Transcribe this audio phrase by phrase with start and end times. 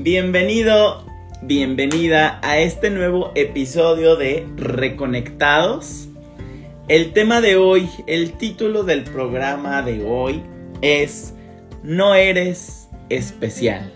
[0.00, 1.04] Bienvenido,
[1.42, 6.06] bienvenida a este nuevo episodio de Reconectados.
[6.86, 10.44] El tema de hoy, el título del programa de hoy
[10.82, 11.34] es
[11.82, 13.92] No eres especial.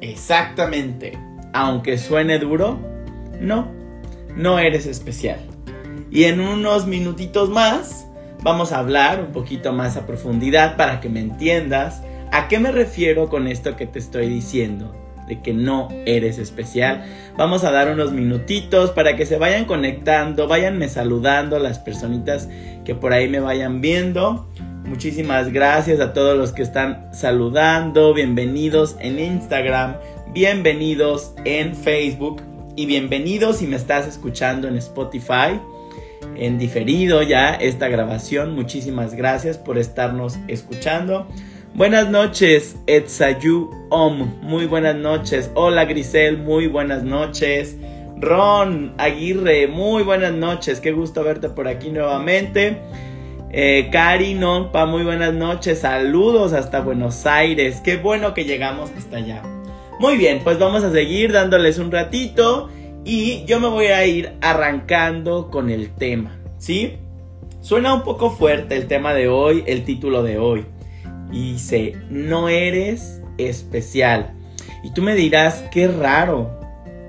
[0.00, 1.18] Exactamente,
[1.52, 2.78] aunque suene duro,
[3.38, 3.70] no,
[4.36, 5.40] no eres especial.
[6.10, 8.06] Y en unos minutitos más
[8.42, 12.00] vamos a hablar un poquito más a profundidad para que me entiendas
[12.36, 14.94] ¿A qué me refiero con esto que te estoy diciendo?
[15.26, 17.02] De que no eres especial.
[17.38, 22.50] Vamos a dar unos minutitos para que se vayan conectando, váyanme saludando las personitas
[22.84, 24.50] que por ahí me vayan viendo.
[24.84, 28.12] Muchísimas gracias a todos los que están saludando.
[28.12, 29.96] Bienvenidos en Instagram,
[30.34, 32.42] bienvenidos en Facebook
[32.76, 35.58] y bienvenidos si me estás escuchando en Spotify.
[36.36, 38.54] En diferido ya esta grabación.
[38.54, 41.26] Muchísimas gracias por estarnos escuchando.
[41.76, 44.40] Buenas noches, Etsayu Om.
[44.40, 45.50] Muy buenas noches.
[45.52, 46.38] Hola, Grisel.
[46.38, 47.76] Muy buenas noches.
[48.18, 49.66] Ron Aguirre.
[49.66, 50.80] Muy buenas noches.
[50.80, 52.78] Qué gusto verte por aquí nuevamente.
[53.52, 54.34] Eh, Cari.
[54.36, 55.80] Muy buenas noches.
[55.80, 57.82] Saludos hasta Buenos Aires.
[57.84, 59.42] Qué bueno que llegamos hasta allá.
[60.00, 62.70] Muy bien, pues vamos a seguir dándoles un ratito.
[63.04, 66.38] Y yo me voy a ir arrancando con el tema.
[66.56, 66.94] ¿Sí?
[67.60, 70.64] Suena un poco fuerte el tema de hoy, el título de hoy
[71.32, 74.32] y dice, no eres especial.
[74.82, 76.60] Y tú me dirás, qué raro,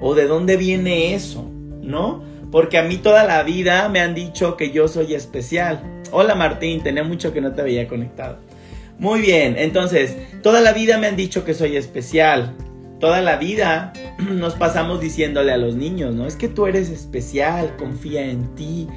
[0.01, 1.49] o de dónde viene eso,
[1.81, 2.23] ¿no?
[2.51, 6.01] Porque a mí toda la vida me han dicho que yo soy especial.
[6.11, 8.37] Hola Martín, tenía mucho que no te había conectado.
[8.99, 12.55] Muy bien, entonces, toda la vida me han dicho que soy especial.
[12.99, 16.25] Toda la vida nos pasamos diciéndole a los niños, ¿no?
[16.25, 18.87] Es que tú eres especial, confía en ti.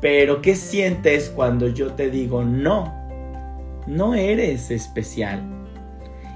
[0.00, 2.99] Pero, ¿qué sientes cuando yo te digo no?
[3.90, 5.42] No eres especial.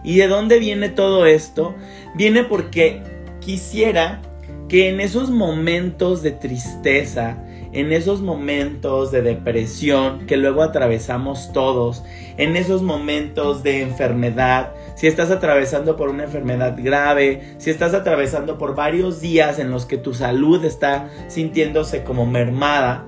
[0.02, 1.74] ¿Y de dónde viene todo esto?
[2.14, 3.02] Viene porque
[3.40, 4.20] quisiera
[4.68, 7.38] que en esos momentos de tristeza,
[7.72, 12.04] en esos momentos de depresión que luego atravesamos todos,
[12.36, 18.58] en esos momentos de enfermedad, si estás atravesando por una enfermedad grave, si estás atravesando
[18.58, 23.06] por varios días en los que tu salud está sintiéndose como mermada,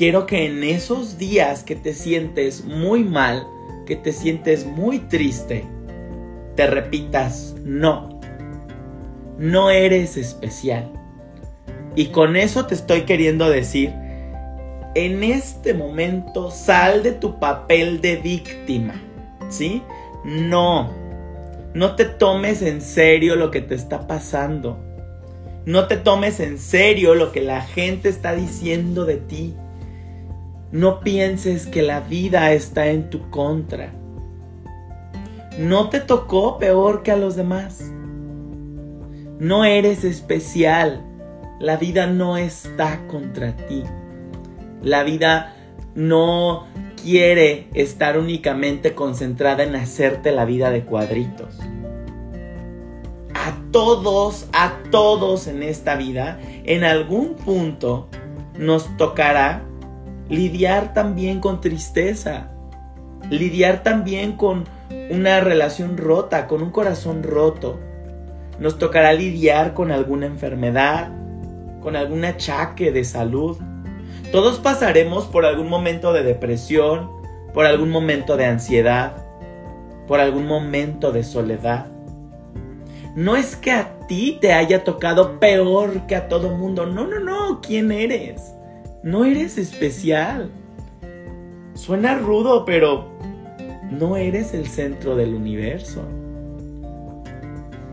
[0.00, 3.46] quiero que en esos días que te sientes muy mal,
[3.84, 5.66] que te sientes muy triste,
[6.56, 8.18] te repitas, no,
[9.36, 10.90] no eres especial.
[11.96, 13.92] Y con eso te estoy queriendo decir,
[14.94, 18.94] en este momento sal de tu papel de víctima,
[19.50, 19.82] ¿sí?
[20.24, 20.90] No,
[21.74, 24.78] no te tomes en serio lo que te está pasando.
[25.66, 29.54] No te tomes en serio lo que la gente está diciendo de ti.
[30.72, 33.92] No pienses que la vida está en tu contra.
[35.58, 37.92] No te tocó peor que a los demás.
[39.40, 41.04] No eres especial.
[41.58, 43.82] La vida no está contra ti.
[44.80, 45.56] La vida
[45.96, 46.66] no
[47.02, 51.58] quiere estar únicamente concentrada en hacerte la vida de cuadritos.
[53.34, 58.08] A todos, a todos en esta vida, en algún punto
[58.56, 59.64] nos tocará
[60.30, 62.48] lidiar también con tristeza,
[63.28, 64.64] lidiar también con
[65.10, 67.80] una relación rota, con un corazón roto.
[68.60, 71.10] Nos tocará lidiar con alguna enfermedad,
[71.82, 73.58] con algún achaque de salud.
[74.30, 77.10] Todos pasaremos por algún momento de depresión,
[77.52, 79.16] por algún momento de ansiedad,
[80.06, 81.86] por algún momento de soledad.
[83.16, 86.86] No es que a ti te haya tocado peor que a todo mundo.
[86.86, 87.60] No, no, no.
[87.60, 88.54] ¿Quién eres?
[89.02, 90.50] No eres especial.
[91.72, 93.08] Suena rudo, pero
[93.90, 96.02] no eres el centro del universo.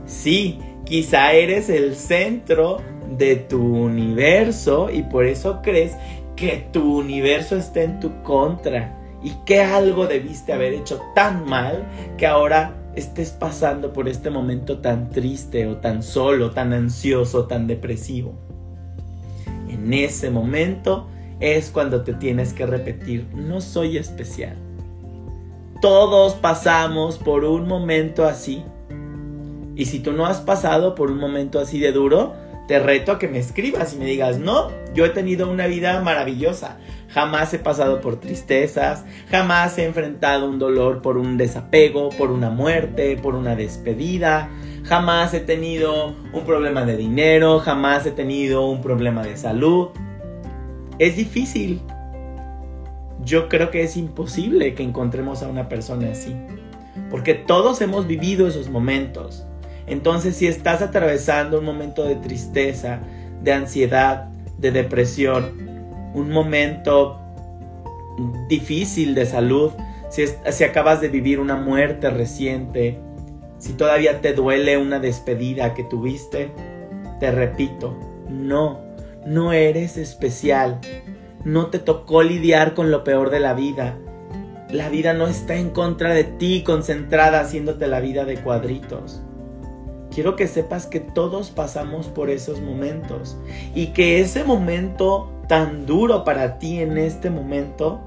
[0.05, 2.81] Sí, quizá eres el centro
[3.17, 5.95] de tu universo y por eso crees
[6.35, 11.87] que tu universo está en tu contra y que algo debiste haber hecho tan mal
[12.17, 17.65] que ahora estés pasando por este momento tan triste o tan solo, tan ansioso, tan
[17.65, 18.46] depresivo
[19.87, 21.07] en ese momento
[21.39, 24.57] es cuando te tienes que repetir, no soy especial.
[25.81, 28.65] Todos pasamos por un momento así.
[29.77, 32.33] Y si tú no has pasado por un momento así de duro,
[32.67, 36.01] te reto a que me escribas y me digas, no, yo he tenido una vida
[36.01, 36.79] maravillosa.
[37.07, 42.49] Jamás he pasado por tristezas, jamás he enfrentado un dolor por un desapego, por una
[42.49, 44.49] muerte, por una despedida,
[44.87, 49.89] jamás he tenido un problema de dinero, jamás he tenido un problema de salud.
[50.97, 51.81] Es difícil.
[53.23, 56.35] Yo creo que es imposible que encontremos a una persona así.
[57.09, 59.45] porque todos hemos vivido esos momentos.
[59.85, 62.99] Entonces, si estás atravesando un momento de tristeza,
[63.41, 64.25] de ansiedad,
[64.57, 65.53] de depresión,
[66.13, 67.19] un momento
[68.49, 69.71] difícil de salud,
[70.09, 72.99] si, si, acabas de vivir una muerte reciente,
[73.57, 76.51] si todavía te duele una despedida que tuviste,
[77.19, 77.97] te repito,
[78.29, 78.81] no,
[79.25, 80.79] no eres especial.
[81.43, 83.97] No te tocó lidiar con lo peor de la vida.
[84.69, 89.21] La vida no está en contra de ti, concentrada haciéndote la vida de cuadritos.
[90.13, 93.37] Quiero que sepas que todos pasamos por esos momentos
[93.75, 98.01] y que ese momento tan duro para ti en este momento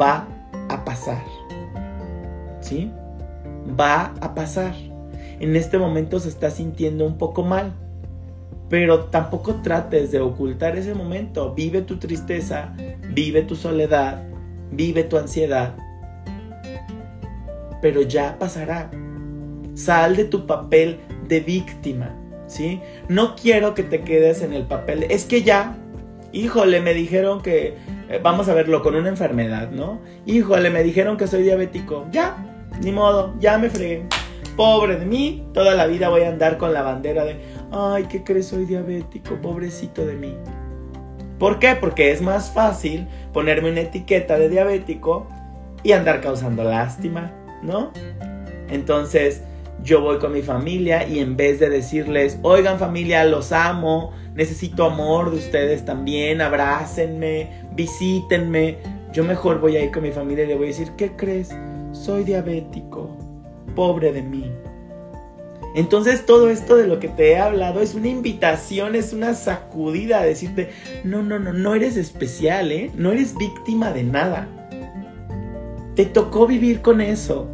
[0.00, 0.28] va
[0.68, 1.24] a pasar.
[2.60, 2.92] ¿Sí?
[3.78, 4.74] Va a pasar.
[5.40, 7.74] En este momento se está sintiendo un poco mal
[8.68, 11.54] pero tampoco trates de ocultar ese momento.
[11.54, 12.74] Vive tu tristeza,
[13.10, 14.24] vive tu soledad,
[14.72, 15.76] vive tu ansiedad.
[17.80, 18.90] Pero ya pasará.
[19.74, 20.98] Sal de tu papel
[21.28, 22.16] de víctima,
[22.46, 22.80] ¿sí?
[23.08, 25.04] No quiero que te quedes en el papel.
[25.10, 25.76] Es que ya,
[26.32, 27.76] híjole, me dijeron que,
[28.08, 30.00] eh, vamos a verlo con una enfermedad, ¿no?
[30.24, 32.06] Híjole, me dijeron que soy diabético.
[32.10, 34.06] Ya, ni modo, ya me fregué.
[34.56, 37.36] Pobre de mí, toda la vida voy a andar con la bandera de,
[37.72, 38.46] ay, ¿qué crees?
[38.46, 40.34] Soy diabético, pobrecito de mí.
[41.38, 41.76] ¿Por qué?
[41.78, 45.26] Porque es más fácil ponerme una etiqueta de diabético
[45.82, 47.32] y andar causando lástima,
[47.62, 47.92] ¿no?
[48.70, 49.42] Entonces
[49.82, 54.86] yo voy con mi familia y en vez de decirles, oigan familia, los amo, necesito
[54.86, 58.78] amor de ustedes también, abrácenme, visítenme,
[59.12, 61.54] yo mejor voy a ir con mi familia y le voy a decir, ¿qué crees?
[62.02, 63.16] Soy diabético,
[63.74, 64.52] pobre de mí.
[65.74, 70.20] Entonces todo esto de lo que te he hablado es una invitación, es una sacudida
[70.20, 70.70] a decirte,
[71.04, 72.90] no, no, no, no eres especial, ¿eh?
[72.94, 74.46] No eres víctima de nada.
[75.96, 77.48] Te tocó vivir con eso.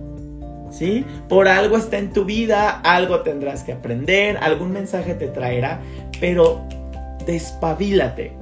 [0.71, 1.05] ¿Sí?
[1.29, 5.81] Por algo está en tu vida, algo tendrás que aprender, algún mensaje te traerá,
[6.21, 6.63] pero
[7.27, 8.33] despabilate.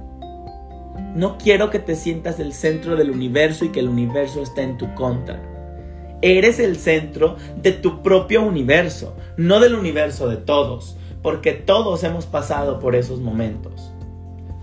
[1.14, 4.78] No quiero que te sientas el centro del universo y que el universo esté en
[4.78, 5.49] tu contra.
[6.22, 12.26] Eres el centro de tu propio universo, no del universo de todos, porque todos hemos
[12.26, 13.92] pasado por esos momentos.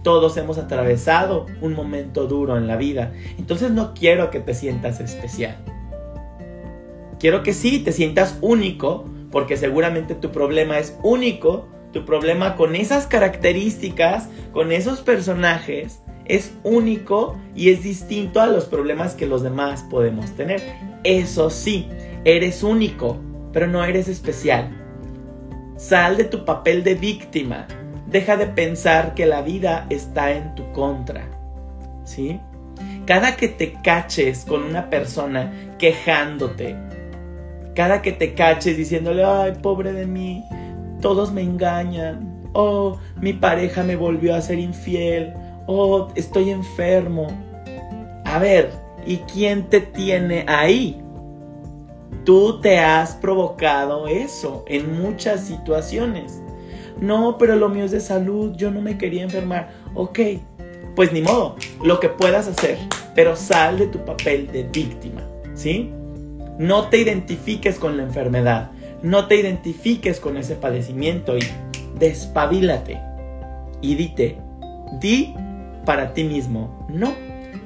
[0.04, 3.12] Todos hemos atravesado un momento duro en la vida.
[3.38, 5.58] Entonces no quiero que te sientas especial.
[7.20, 12.76] Quiero que sí te sientas único, porque seguramente tu problema es único, tu problema con
[12.76, 19.42] esas características, con esos personajes, es único y es distinto a los problemas que los
[19.42, 20.62] demás podemos tener.
[21.08, 21.88] Eso sí,
[22.26, 23.16] eres único,
[23.54, 24.68] pero no eres especial.
[25.78, 27.66] Sal de tu papel de víctima.
[28.08, 31.24] Deja de pensar que la vida está en tu contra.
[32.04, 32.42] ¿Sí?
[33.06, 36.76] Cada que te caches con una persona quejándote,
[37.74, 40.44] cada que te caches diciéndole, ay, pobre de mí,
[41.00, 45.34] todos me engañan, oh, mi pareja me volvió a ser infiel,
[45.68, 47.28] oh, estoy enfermo.
[48.26, 51.02] A ver, ¿y quién te tiene ahí?
[52.26, 56.42] Tú te has provocado eso en muchas situaciones.
[57.00, 59.72] No, pero lo mío es de salud, yo no me quería enfermar.
[59.94, 60.20] Ok,
[60.96, 62.78] pues ni modo, lo que puedas hacer,
[63.16, 65.22] pero sal de tu papel de víctima,
[65.54, 65.92] ¿sí?
[66.58, 68.72] No te identifiques con la enfermedad,
[69.04, 71.44] no te identifiques con ese padecimiento y
[72.00, 73.00] despabilate
[73.80, 74.38] y dite,
[75.00, 75.36] di
[75.86, 77.14] para ti mismo, no,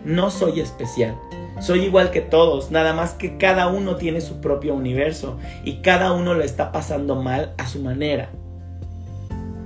[0.06, 1.16] no soy especial.
[1.60, 6.14] Soy igual que todos, nada más que cada uno tiene su propio universo y cada
[6.14, 8.30] uno lo está pasando mal a su manera.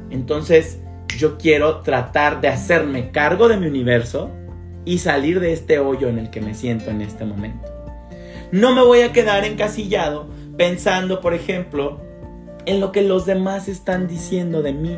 [0.09, 0.79] Entonces,
[1.17, 4.29] yo quiero tratar de hacerme cargo de mi universo
[4.83, 7.69] y salir de este hoyo en el que me siento en este momento.
[8.51, 10.27] No me voy a quedar encasillado
[10.57, 12.01] pensando, por ejemplo,
[12.65, 14.97] en lo que los demás están diciendo de mí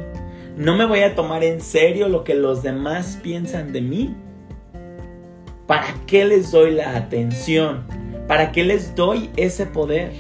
[0.58, 4.16] no me voy a tomar en serio lo que los demás piensan de mí.
[5.68, 7.84] ¿Para qué les doy la atención?
[8.26, 10.14] ¿Para qué les doy ese poder?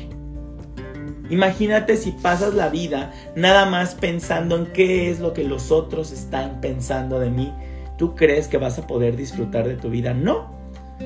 [1.30, 6.12] Imagínate si pasas la vida nada más pensando en qué es lo que los otros
[6.12, 7.54] están pensando de mí.
[7.98, 10.14] ¿Tú crees que vas a poder disfrutar de tu vida?
[10.14, 10.52] No,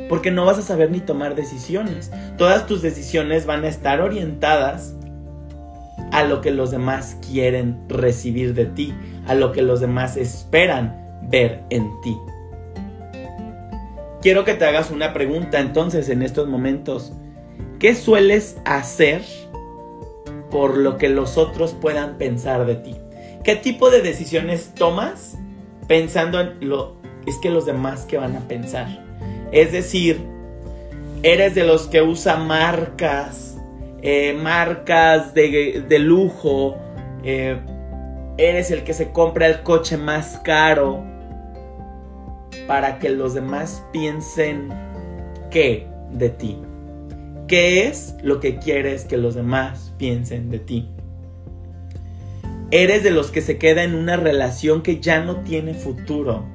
[0.09, 2.11] porque no vas a saber ni tomar decisiones.
[2.37, 4.95] Todas tus decisiones van a estar orientadas
[6.11, 8.93] a lo que los demás quieren recibir de ti,
[9.27, 12.17] a lo que los demás esperan ver en ti.
[14.21, 17.13] Quiero que te hagas una pregunta entonces en estos momentos.
[17.79, 19.23] ¿Qué sueles hacer
[20.49, 22.95] por lo que los otros puedan pensar de ti?
[23.43, 25.37] ¿Qué tipo de decisiones tomas
[25.87, 29.03] pensando en lo es que los demás que van a pensar?
[29.51, 30.19] Es decir,
[31.23, 33.51] eres de los que usa marcas
[34.03, 36.75] eh, marcas de, lujo,
[37.23, 37.59] eh,
[38.37, 41.03] eres el que se compra el coche más caro
[42.67, 44.69] para que los demás piensen
[45.49, 46.57] qué de ti.
[47.47, 50.89] ¿Qué es lo que quieres que los demás piensen de ti?
[52.71, 56.45] Eres de los que se queda en una relación que ya no tiene futuro,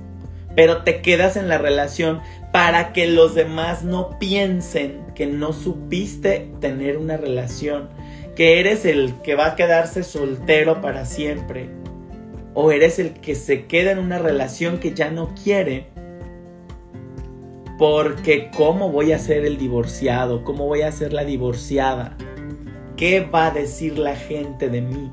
[0.54, 2.20] pero te quedas en la relación
[2.52, 7.90] para que los demás no piensen que no supiste tener una relación,
[8.34, 11.68] que eres el que va a quedarse soltero para siempre,
[12.54, 15.88] o eres el que se queda en una relación que ya no quiere,
[17.78, 20.44] porque ¿cómo voy a ser el divorciado?
[20.44, 22.16] ¿Cómo voy a ser la divorciada?
[22.96, 25.12] ¿Qué va a decir la gente de mí?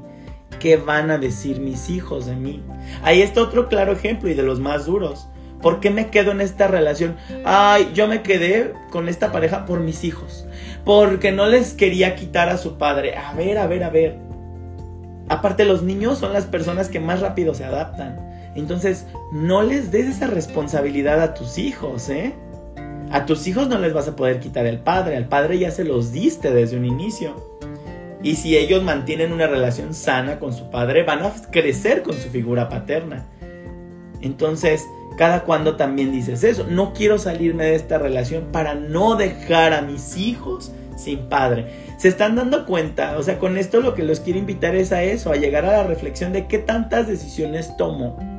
[0.59, 2.63] ¿Qué van a decir mis hijos de mí?
[3.03, 5.27] Ahí está otro claro ejemplo y de los más duros.
[5.61, 7.17] ¿Por qué me quedo en esta relación?
[7.43, 10.45] Ay, yo me quedé con esta pareja por mis hijos.
[10.85, 13.17] Porque no les quería quitar a su padre.
[13.17, 14.19] A ver, a ver, a ver.
[15.29, 18.19] Aparte, los niños son las personas que más rápido se adaptan.
[18.55, 22.33] Entonces, no les des esa responsabilidad a tus hijos, ¿eh?
[23.13, 25.15] A tus hijos no les vas a poder quitar el padre.
[25.15, 27.59] Al padre ya se los diste desde un inicio.
[28.23, 32.29] Y si ellos mantienen una relación sana con su padre, van a crecer con su
[32.29, 33.27] figura paterna.
[34.21, 34.83] Entonces,
[35.15, 36.65] cada cuando también dices eso.
[36.67, 41.67] No quiero salirme de esta relación para no dejar a mis hijos sin padre.
[41.99, 45.03] Se están dando cuenta, o sea, con esto lo que los quiero invitar es a
[45.03, 48.32] eso, a llegar a la reflexión de qué tantas decisiones tomo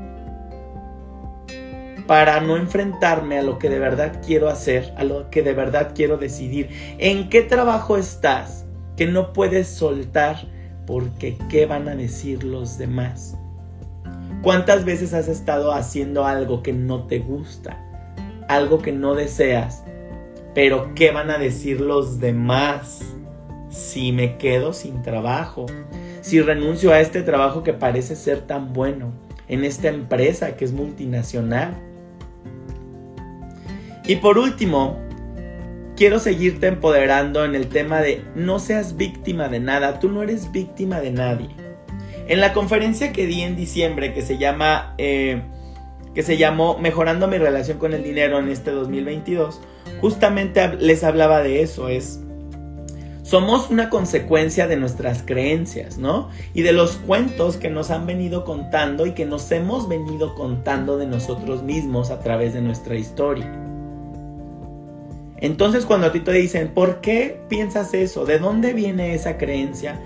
[2.06, 5.92] para no enfrentarme a lo que de verdad quiero hacer, a lo que de verdad
[5.94, 6.68] quiero decidir.
[6.98, 10.46] ¿En qué trabajo estás que no puedes soltar
[10.86, 13.36] porque qué van a decir los demás?
[14.42, 17.80] ¿Cuántas veces has estado haciendo algo que no te gusta?
[18.48, 19.84] Algo que no deseas.
[20.54, 23.00] Pero ¿qué van a decir los demás
[23.70, 25.64] si me quedo sin trabajo?
[26.20, 29.12] Si renuncio a este trabajo que parece ser tan bueno,
[29.48, 31.74] en esta empresa que es multinacional.
[34.06, 34.98] Y por último,
[35.96, 40.52] quiero seguirte empoderando en el tema de no seas víctima de nada, tú no eres
[40.52, 41.48] víctima de nadie.
[42.26, 45.42] En la conferencia que di en diciembre, que se llama, eh,
[46.14, 49.60] que se llamó Mejorando mi relación con el dinero en este 2022,
[50.00, 52.20] justamente les hablaba de eso, es
[53.22, 56.28] somos una consecuencia de nuestras creencias, ¿no?
[56.52, 60.98] Y de los cuentos que nos han venido contando y que nos hemos venido contando
[60.98, 63.50] de nosotros mismos a través de nuestra historia.
[65.38, 68.24] Entonces cuando a ti te dicen, ¿por qué piensas eso?
[68.24, 70.00] ¿De dónde viene esa creencia?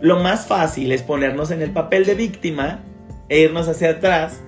[0.00, 2.80] Lo más fácil es ponernos en el papel de víctima
[3.28, 4.40] e irnos hacia atrás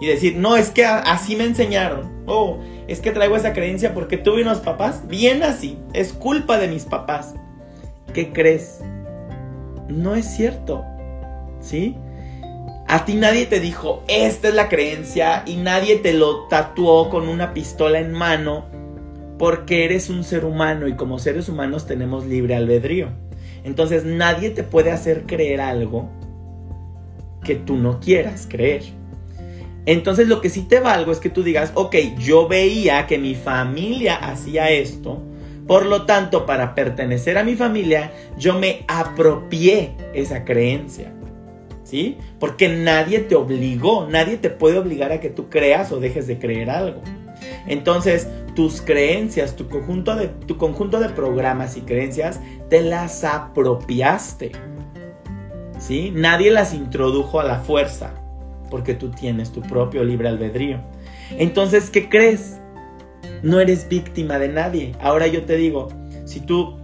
[0.00, 2.10] y decir, no, es que así me enseñaron.
[2.26, 5.78] Oh, es que traigo esa creencia porque tuve unos papás bien así.
[5.92, 7.34] Es culpa de mis papás.
[8.14, 8.80] ¿Qué crees?
[9.88, 10.84] No es cierto.
[11.60, 11.96] ¿Sí?
[12.86, 17.28] A ti nadie te dijo, esta es la creencia y nadie te lo tatuó con
[17.28, 18.64] una pistola en mano
[19.38, 23.08] porque eres un ser humano y como seres humanos tenemos libre albedrío.
[23.64, 26.10] Entonces nadie te puede hacer creer algo
[27.44, 28.82] que tú no quieras creer.
[29.86, 33.34] Entonces lo que sí te valgo es que tú digas, ok, yo veía que mi
[33.34, 35.22] familia hacía esto,
[35.66, 41.12] por lo tanto, para pertenecer a mi familia, yo me apropié esa creencia.
[41.84, 42.18] ¿Sí?
[42.38, 46.38] Porque nadie te obligó, nadie te puede obligar a que tú creas o dejes de
[46.38, 47.02] creer algo.
[47.66, 54.52] Entonces, tus creencias, tu conjunto de, tu conjunto de programas y creencias, te las apropiaste.
[55.78, 56.12] ¿Sí?
[56.14, 58.14] Nadie las introdujo a la fuerza,
[58.70, 60.80] porque tú tienes tu propio libre albedrío.
[61.38, 62.58] Entonces, ¿qué crees?
[63.42, 64.92] No eres víctima de nadie.
[65.00, 65.88] Ahora yo te digo,
[66.24, 66.78] si tú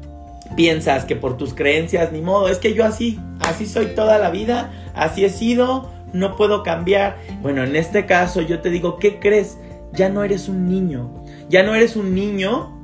[0.57, 4.31] piensas que por tus creencias, ni modo, es que yo así, así soy toda la
[4.31, 7.19] vida, así he sido, no puedo cambiar.
[7.43, 9.59] Bueno, en este caso yo te digo, ¿qué crees?
[9.95, 12.75] Ya no eres un niño, ya no eres un niño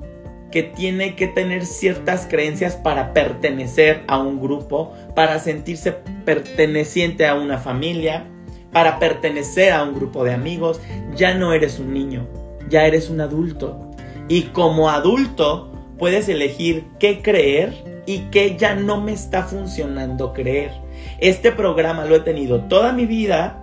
[0.50, 5.92] que tiene que tener ciertas creencias para pertenecer a un grupo, para sentirse
[6.24, 8.26] perteneciente a una familia,
[8.72, 10.80] para pertenecer a un grupo de amigos.
[11.14, 12.26] Ya no eres un niño,
[12.68, 13.90] ya eres un adulto.
[14.28, 20.72] Y como adulto puedes elegir qué creer y qué ya no me está funcionando creer.
[21.18, 23.59] Este programa lo he tenido toda mi vida,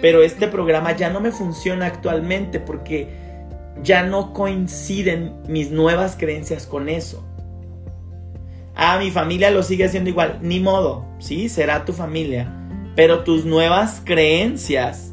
[0.00, 3.08] pero este programa ya no me funciona actualmente porque
[3.82, 7.24] ya no coinciden mis nuevas creencias con eso.
[8.74, 12.52] Ah, mi familia lo sigue haciendo igual, ni modo, sí, será tu familia,
[12.94, 15.12] pero tus nuevas creencias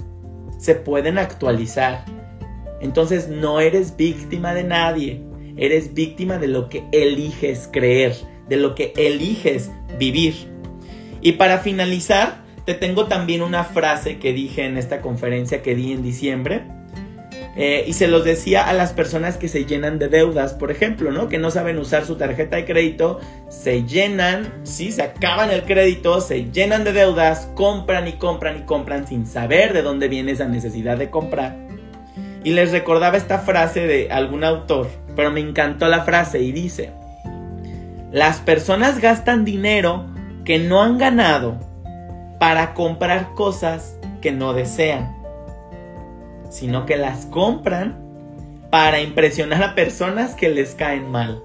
[0.60, 2.06] se pueden actualizar.
[2.80, 5.24] Entonces no eres víctima de nadie,
[5.58, 8.16] eres víctima de lo que eliges creer,
[8.48, 10.36] de lo que eliges vivir.
[11.22, 15.94] Y para finalizar, te tengo también una frase que dije en esta conferencia que di
[15.94, 16.64] en diciembre.
[17.58, 21.12] Eh, y se los decía a las personas que se llenan de deudas, por ejemplo,
[21.12, 21.30] ¿no?
[21.30, 26.20] Que no saben usar su tarjeta de crédito, se llenan, sí, se acaban el crédito,
[26.20, 30.50] se llenan de deudas, compran y compran y compran sin saber de dónde viene esa
[30.50, 31.56] necesidad de comprar.
[32.44, 36.92] Y les recordaba esta frase de algún autor, pero me encantó la frase y dice,
[38.12, 40.06] las personas gastan dinero
[40.44, 41.58] que no han ganado
[42.40, 45.16] para comprar cosas que no desean,
[46.50, 48.04] sino que las compran
[48.70, 51.44] para impresionar a personas que les caen mal.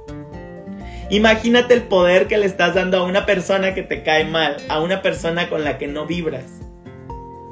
[1.11, 4.80] Imagínate el poder que le estás dando a una persona que te cae mal, a
[4.80, 6.44] una persona con la que no vibras.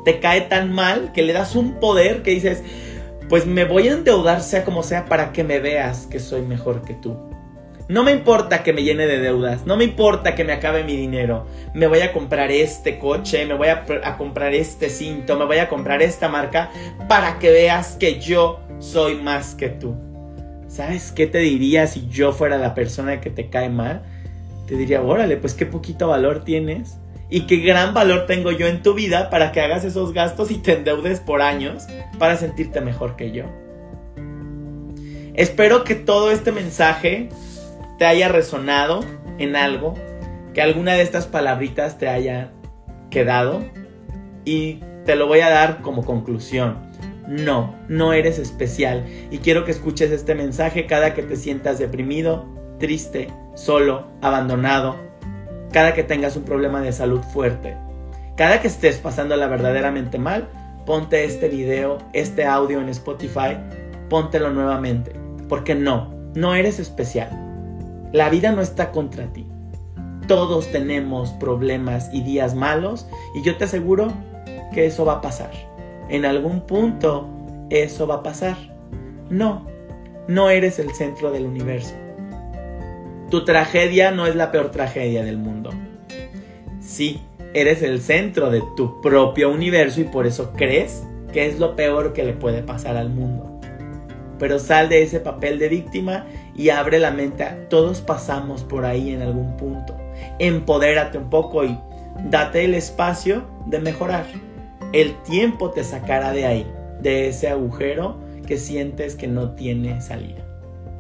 [0.05, 2.63] Te cae tan mal que le das un poder que dices,
[3.29, 6.83] pues me voy a endeudar sea como sea para que me veas que soy mejor
[6.83, 7.17] que tú.
[7.89, 10.95] No me importa que me llene de deudas, no me importa que me acabe mi
[10.95, 11.47] dinero.
[11.73, 13.87] Me voy a comprar este coche, me voy a,
[14.19, 16.71] comprar este cinto, me voy a comprar esta marca
[17.09, 19.97] para que veas que yo soy más que tú.
[20.69, 24.03] ¿Sabes qué te diría si yo fuera la persona que te cae mal?
[24.67, 26.99] Te diría, órale, pues qué poquito valor tienes
[27.31, 30.59] y qué gran valor tengo yo en tu vida para que hagas esos gastos y
[30.59, 31.87] te endeudes por años
[32.19, 33.45] para sentirte mejor que yo.
[35.35, 37.31] Espero que todo este mensaje
[37.99, 39.01] te haya resonado
[39.39, 39.95] en algo,
[40.55, 42.53] que alguna de estas palabritas te haya
[43.11, 43.65] quedado
[44.45, 46.89] y te lo voy a dar como conclusión.
[47.27, 52.47] No, no eres especial y quiero que escuches este mensaje cada que te sientas deprimido,
[52.79, 54.97] triste, solo, abandonado,
[55.73, 57.77] cada que tengas un problema de salud fuerte,
[58.37, 60.49] cada que estés pasándola verdaderamente mal,
[60.87, 63.59] ponte este video, este audio en Spotify,
[64.09, 65.13] póntelo nuevamente,
[65.51, 67.48] porque no, no eres especial.
[68.13, 69.47] La vida no está contra ti.
[70.27, 74.13] Todos tenemos problemas y días malos y yo te aseguro
[74.73, 75.51] que eso va a pasar.
[76.09, 77.29] En algún punto
[77.71, 78.57] eso va a pasar.
[79.31, 79.67] No,
[80.27, 81.95] no eres el centro del universo.
[83.31, 85.71] Tu tragedia no es la peor tragedia del mundo.
[86.81, 87.21] Sí,
[87.53, 92.15] eres el centro de tu propio universo y por eso crees que es lo peor
[92.15, 93.61] que le puede pasar al mundo.
[94.39, 96.25] Pero sal de ese papel de víctima
[96.59, 97.47] y abre la mente.
[97.71, 99.97] Todos pasamos por ahí en algún punto.
[100.39, 101.79] Empodérate un poco y
[102.29, 104.27] date el espacio de mejorar.
[104.93, 106.67] El tiempo te sacará de ahí,
[107.01, 110.45] de ese agujero que sientes que no tiene salida.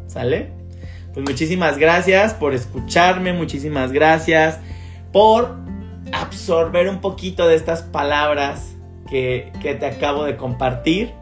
[0.07, 0.53] ¿Sale?
[1.12, 4.61] Pues muchísimas gracias por escucharme, muchísimas gracias
[5.12, 5.57] por
[6.12, 8.77] absorber un poquito de estas palabras
[9.11, 11.12] que, te acabo de compartir.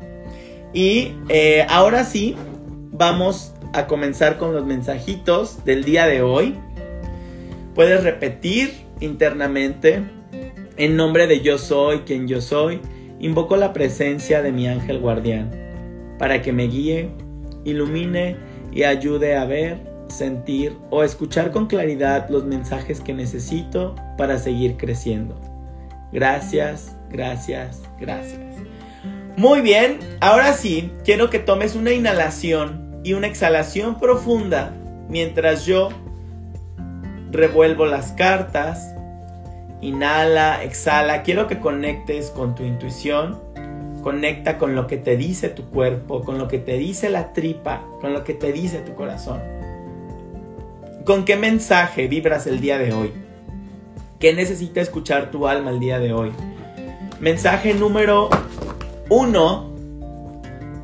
[0.74, 2.36] Y eh, ahora sí,
[2.90, 6.54] vamos a comenzar con los mensajitos del día de hoy.
[7.74, 10.02] Puedes repetir internamente
[10.76, 12.80] en nombre de yo soy quien yo soy.
[13.18, 15.50] Invoco la presencia de mi ángel guardián
[16.18, 17.10] para que me guíe,
[17.64, 18.36] ilumine
[18.72, 24.76] y ayude a ver, sentir o escuchar con claridad los mensajes que necesito para seguir
[24.76, 25.40] creciendo.
[26.12, 28.40] Gracias, gracias, gracias.
[29.36, 34.72] Muy bien, ahora sí, quiero que tomes una inhalación y una exhalación profunda
[35.08, 35.90] mientras yo
[37.30, 38.96] revuelvo las cartas.
[39.80, 41.22] Inhala, exhala.
[41.22, 43.40] Quiero que conectes con tu intuición.
[44.02, 47.84] Conecta con lo que te dice tu cuerpo, con lo que te dice la tripa,
[48.00, 49.40] con lo que te dice tu corazón.
[51.04, 53.12] ¿Con qué mensaje vibras el día de hoy?
[54.18, 56.32] ¿Qué necesita escuchar tu alma el día de hoy?
[57.20, 58.30] Mensaje número
[59.08, 59.70] uno.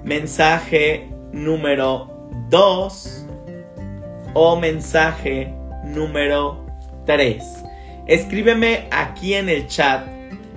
[0.04, 2.11] Mensaje número
[2.52, 3.26] 2
[4.34, 6.66] o mensaje número
[7.06, 7.42] 3.
[8.06, 10.06] Escríbeme aquí en el chat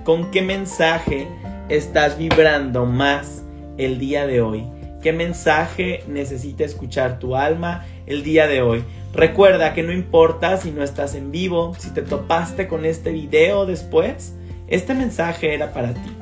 [0.04, 1.26] con qué mensaje
[1.70, 3.42] estás vibrando más
[3.78, 4.66] el día de hoy.
[5.00, 8.84] ¿Qué mensaje necesita escuchar tu alma el día de hoy?
[9.14, 13.64] Recuerda que no importa si no estás en vivo, si te topaste con este video
[13.64, 14.34] después,
[14.68, 16.14] este mensaje era para ti.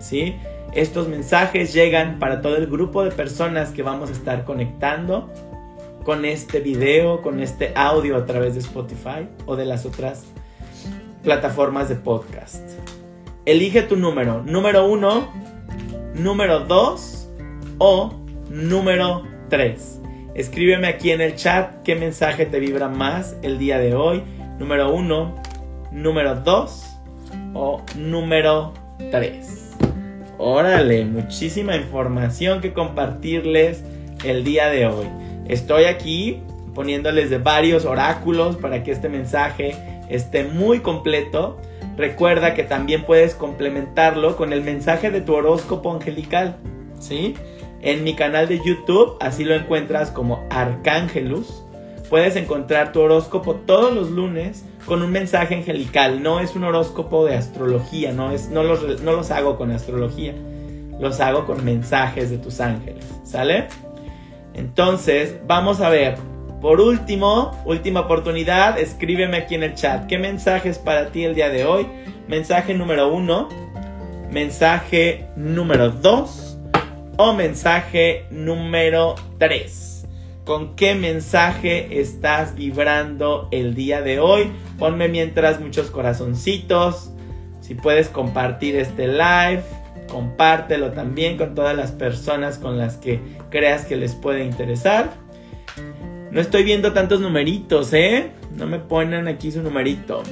[0.00, 0.34] ¿Sí?
[0.74, 5.30] Estos mensajes llegan para todo el grupo de personas que vamos a estar conectando
[6.02, 10.24] con este video, con este audio a través de Spotify o de las otras
[11.22, 12.72] plataformas de podcast.
[13.46, 15.32] Elige tu número, número uno,
[16.14, 17.30] número dos
[17.78, 18.12] o
[18.50, 20.00] número tres.
[20.34, 24.24] Escríbeme aquí en el chat qué mensaje te vibra más el día de hoy.
[24.58, 25.36] Número uno,
[25.92, 26.84] número dos
[27.54, 28.74] o número
[29.12, 29.63] tres.
[30.46, 33.82] Órale, muchísima información que compartirles
[34.26, 35.06] el día de hoy.
[35.48, 36.42] Estoy aquí
[36.74, 39.74] poniéndoles de varios oráculos para que este mensaje
[40.10, 41.56] esté muy completo.
[41.96, 46.56] Recuerda que también puedes complementarlo con el mensaje de tu horóscopo angelical,
[47.00, 47.36] ¿sí?
[47.80, 51.64] En mi canal de YouTube, así lo encuentras como Arcángelus.
[52.10, 56.22] Puedes encontrar tu horóscopo todos los lunes con un mensaje angelical.
[56.22, 60.34] No es un horóscopo de astrología, no, es, no, los, no los hago con astrología,
[61.00, 63.68] los hago con mensajes de tus ángeles, ¿sale?
[64.54, 66.16] Entonces, vamos a ver.
[66.60, 70.06] Por último, última oportunidad, escríbeme aquí en el chat.
[70.06, 71.86] ¿Qué mensaje es para ti el día de hoy?
[72.26, 73.50] Mensaje número uno,
[74.30, 76.58] mensaje número dos
[77.18, 79.93] o mensaje número tres.
[80.44, 84.50] ¿Con qué mensaje estás vibrando el día de hoy?
[84.78, 87.10] Ponme mientras muchos corazoncitos.
[87.62, 89.62] Si puedes compartir este live,
[90.06, 95.14] compártelo también con todas las personas con las que creas que les puede interesar.
[96.30, 98.30] No estoy viendo tantos numeritos, ¿eh?
[98.54, 100.22] No me ponen aquí su numerito.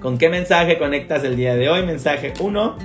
[0.00, 1.86] ¿Con qué mensaje conectas el día de hoy?
[1.86, 2.76] Mensaje 1,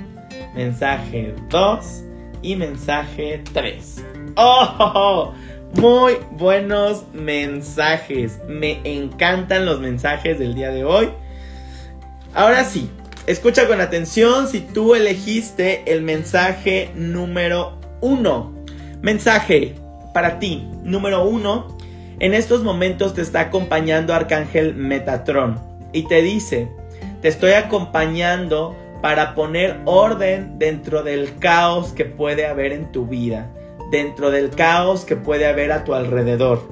[0.53, 2.03] mensaje 2
[2.43, 4.05] y mensaje 3.
[4.35, 5.33] ¡Oh!
[5.73, 8.39] Muy buenos mensajes.
[8.45, 11.09] Me encantan los mensajes del día de hoy.
[12.33, 12.89] Ahora sí,
[13.25, 18.53] escucha con atención si tú elegiste el mensaje número 1.
[19.01, 19.75] Mensaje
[20.13, 21.77] para ti, número 1.
[22.19, 25.57] En estos momentos te está acompañando Arcángel Metatron
[25.93, 26.69] y te dice,
[27.21, 33.49] te estoy acompañando para poner orden dentro del caos que puede haber en tu vida
[33.91, 36.63] dentro del caos que puede haber a tu alrededor.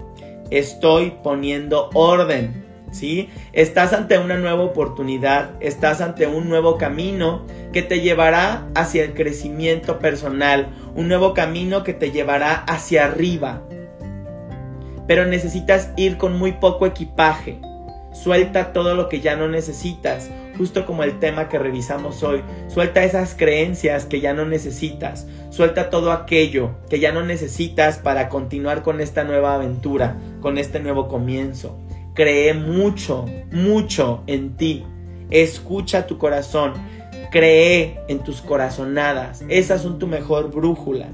[0.49, 3.29] Estoy poniendo orden, ¿sí?
[3.53, 9.13] Estás ante una nueva oportunidad, estás ante un nuevo camino que te llevará hacia el
[9.13, 13.61] crecimiento personal, un nuevo camino que te llevará hacia arriba.
[15.07, 17.59] Pero necesitas ir con muy poco equipaje.
[18.13, 22.43] Suelta todo lo que ya no necesitas justo como el tema que revisamos hoy.
[22.67, 25.25] Suelta esas creencias que ya no necesitas.
[25.51, 30.81] Suelta todo aquello que ya no necesitas para continuar con esta nueva aventura, con este
[30.81, 31.79] nuevo comienzo.
[32.13, 34.83] Cree mucho, mucho en ti.
[35.31, 36.73] Escucha tu corazón.
[37.31, 39.45] Cree en tus corazonadas.
[39.47, 41.07] Esas son tu mejor brújula.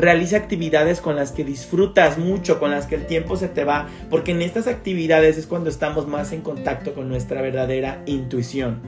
[0.00, 3.86] Realiza actividades con las que disfrutas mucho, con las que el tiempo se te va,
[4.08, 8.80] porque en estas actividades es cuando estamos más en contacto con nuestra verdadera intuición.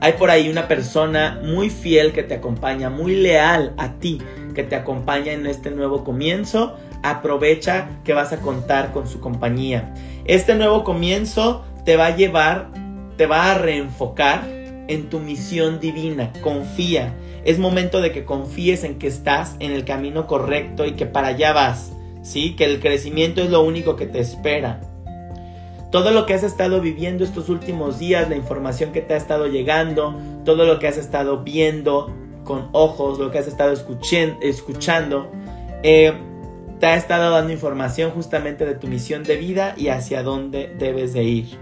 [0.00, 4.20] Hay por ahí una persona muy fiel que te acompaña, muy leal a ti,
[4.52, 6.76] que te acompaña en este nuevo comienzo.
[7.04, 9.94] Aprovecha que vas a contar con su compañía.
[10.24, 12.72] Este nuevo comienzo te va a llevar,
[13.16, 14.59] te va a reenfocar
[14.90, 16.32] en tu misión divina.
[16.42, 21.06] Confía es momento de que confíes en que estás en el camino correcto y que
[21.06, 22.54] para allá vas, ¿sí?
[22.54, 24.80] Que el crecimiento es lo único que te espera.
[25.90, 29.46] Todo lo que has estado viviendo estos últimos días, la información que te ha estado
[29.46, 35.30] llegando, todo lo que has estado viendo con ojos, lo que has estado escuchando,
[35.82, 36.12] eh,
[36.78, 41.12] te ha estado dando información justamente de tu misión de vida y hacia dónde debes
[41.12, 41.58] de ir.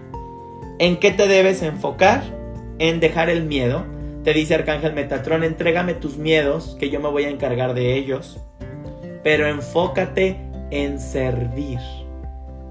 [0.78, 2.37] ¿En qué te debes enfocar?
[2.78, 3.84] En dejar el miedo,
[4.22, 8.38] te dice Arcángel Metatrón, entrégame tus miedos, que yo me voy a encargar de ellos.
[9.24, 10.36] Pero enfócate
[10.70, 11.78] en servir.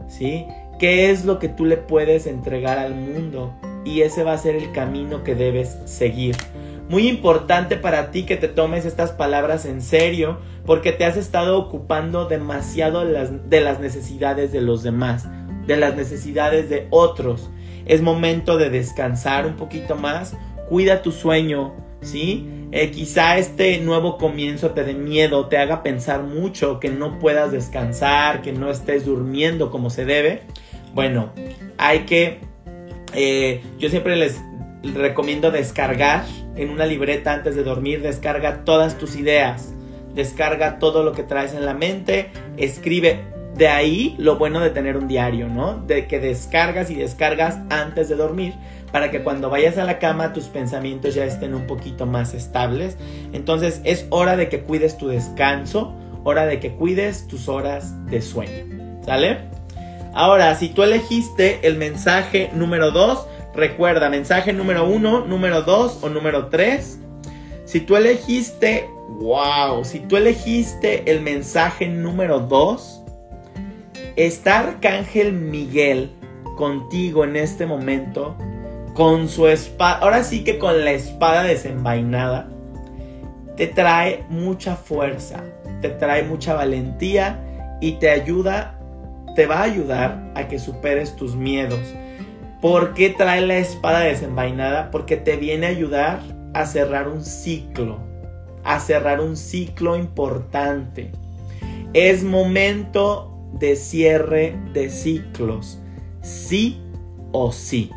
[0.08, 0.46] ¿Sí?
[0.80, 3.54] ¿Qué es lo que tú le puedes entregar al mundo?
[3.84, 6.36] Y ese va a ser el camino que debes seguir.
[6.90, 11.58] Muy importante para ti que te tomes estas palabras en serio porque te has estado
[11.58, 15.28] ocupando demasiado de las, de las necesidades de los demás,
[15.66, 17.50] de las necesidades de otros.
[17.88, 20.36] Es momento de descansar un poquito más,
[20.70, 22.48] cuida tu sueño, ¿sí?
[22.72, 27.52] Eh, quizá este nuevo comienzo te dé miedo, te haga pensar mucho, que no puedas
[27.52, 30.42] descansar, que no estés durmiendo como se debe.
[30.94, 31.32] Bueno,
[31.78, 32.40] hay que,
[33.14, 34.42] eh, yo siempre les
[34.94, 36.26] recomiendo descargar
[36.58, 39.74] en una libreta antes de dormir, descarga todas tus ideas,
[40.14, 43.37] descarga todo lo que traes en la mente, escribe.
[43.58, 45.80] De ahí lo bueno de tener un diario, ¿no?
[45.80, 48.54] De que descargas y descargas antes de dormir
[48.92, 52.98] para que cuando vayas a la cama tus pensamientos ya estén un poquito más estables.
[53.34, 55.94] Entonces es hora de que cuides tu descanso,
[56.24, 59.02] hora de que cuides tus horas de sueño.
[59.04, 59.40] ¿Sale?
[60.14, 66.10] Ahora, si tú elegiste el mensaje número 2, recuerda, mensaje número 1, número 2 o
[66.10, 67.00] número 3.
[67.66, 68.90] Si tú elegiste,
[69.20, 73.04] wow, si tú elegiste el mensaje número 2,
[74.18, 76.12] está Arcángel Miguel
[76.58, 78.36] contigo en este momento
[78.94, 82.50] con su espada, ahora sí que con la espada desenvainada,
[83.56, 85.44] te trae mucha fuerza,
[85.82, 88.78] te trae mucha valentía y te ayuda
[89.38, 91.80] te va a ayudar a que superes tus miedos.
[92.60, 94.90] ¿Por qué trae la espada desenvainada?
[94.90, 96.22] Porque te viene a ayudar
[96.56, 98.00] a cerrar un ciclo,
[98.64, 101.12] a cerrar un ciclo importante.
[101.94, 105.80] Es momento de cierre de ciclos,
[106.22, 106.80] sí
[107.32, 107.92] o sí.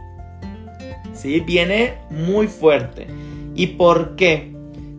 [1.13, 1.41] ¿Sí?
[1.41, 3.07] Viene muy fuerte.
[3.55, 4.55] ¿Y por qué?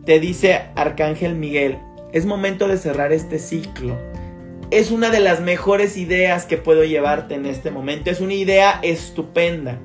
[0.06, 1.78] Te dice Arcángel Miguel,
[2.12, 3.98] es momento de cerrar este ciclo.
[4.70, 8.10] Es una de las mejores ideas que puedo llevarte en este momento.
[8.10, 9.80] Es una idea estupenda.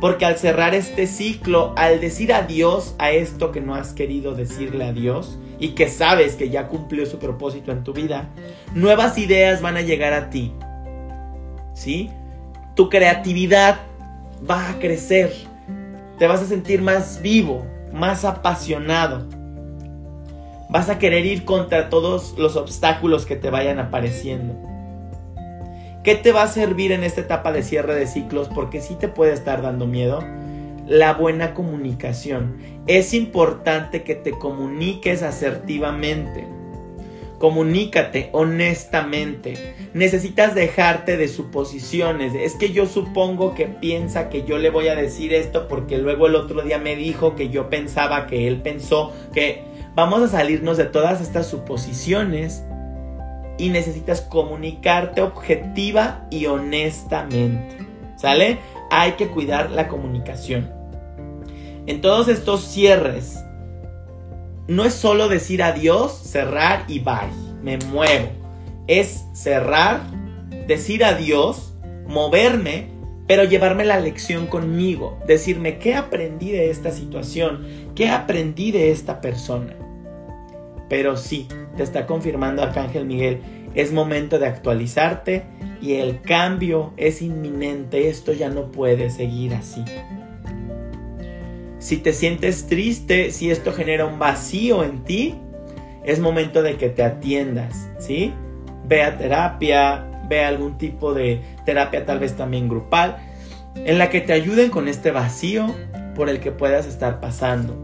[0.00, 4.84] Porque al cerrar este ciclo, al decir adiós a esto que no has querido decirle
[4.84, 8.28] adiós y que sabes que ya cumplió su propósito en tu vida,
[8.74, 10.52] nuevas ideas van a llegar a ti.
[11.74, 12.10] ¿Sí?
[12.74, 13.80] Tu creatividad
[14.48, 15.32] va a crecer.
[16.18, 19.26] Te vas a sentir más vivo, más apasionado.
[20.70, 24.54] Vas a querer ir contra todos los obstáculos que te vayan apareciendo.
[26.02, 28.50] ¿Qué te va a servir en esta etapa de cierre de ciclos?
[28.54, 30.22] Porque sí te puede estar dando miedo.
[30.86, 32.58] La buena comunicación.
[32.86, 36.46] Es importante que te comuniques asertivamente.
[37.38, 39.74] Comunícate honestamente.
[39.92, 42.34] Necesitas dejarte de suposiciones.
[42.34, 46.26] Es que yo supongo que piensa que yo le voy a decir esto porque luego
[46.26, 50.76] el otro día me dijo que yo pensaba que él pensó que vamos a salirnos
[50.76, 52.64] de todas estas suposiciones
[53.58, 57.78] y necesitas comunicarte objetiva y honestamente.
[58.16, 58.58] ¿Sale?
[58.90, 60.70] Hay que cuidar la comunicación.
[61.86, 63.44] En todos estos cierres,
[64.66, 67.30] no es solo decir adiós, cerrar y bye.
[67.62, 68.28] Me muevo.
[68.86, 70.00] Es cerrar,
[70.66, 71.74] decir adiós,
[72.06, 72.88] moverme,
[73.26, 75.18] pero llevarme la lección conmigo.
[75.26, 79.74] Decirme qué aprendí de esta situación, qué aprendí de esta persona.
[80.88, 83.40] Pero sí, te está confirmando Arcángel Miguel,
[83.74, 85.44] es momento de actualizarte
[85.80, 89.84] y el cambio es inminente, esto ya no puede seguir así.
[91.78, 95.34] Si te sientes triste, si esto genera un vacío en ti,
[96.04, 98.32] es momento de que te atiendas, ¿sí?
[98.86, 103.18] Ve a terapia, ve a algún tipo de terapia tal vez también grupal,
[103.74, 105.74] en la que te ayuden con este vacío
[106.14, 107.76] por el que puedas estar pasando.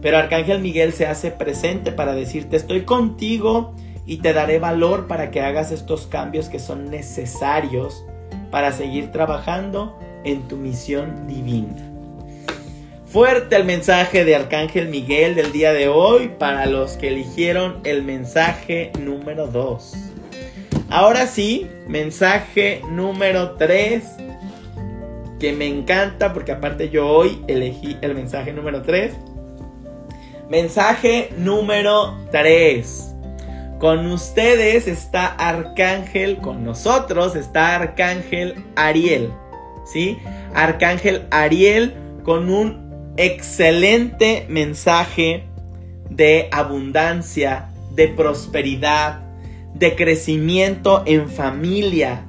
[0.00, 3.74] Pero Arcángel Miguel se hace presente para decirte, estoy contigo
[4.08, 8.06] y te daré valor para que hagas estos cambios que son necesarios
[8.50, 11.76] para seguir trabajando en tu misión divina.
[13.04, 18.02] Fuerte el mensaje de Arcángel Miguel del día de hoy para los que eligieron el
[18.02, 19.94] mensaje número 2.
[20.88, 24.04] Ahora sí, mensaje número 3,
[25.38, 29.12] que me encanta porque aparte yo hoy elegí el mensaje número 3.
[30.48, 33.07] Mensaje número 3.
[33.78, 39.30] Con ustedes está Arcángel, con nosotros está Arcángel Ariel.
[39.84, 40.18] ¿Sí?
[40.54, 45.44] Arcángel Ariel con un excelente mensaje
[46.10, 49.20] de abundancia, de prosperidad,
[49.74, 52.24] de crecimiento en familia.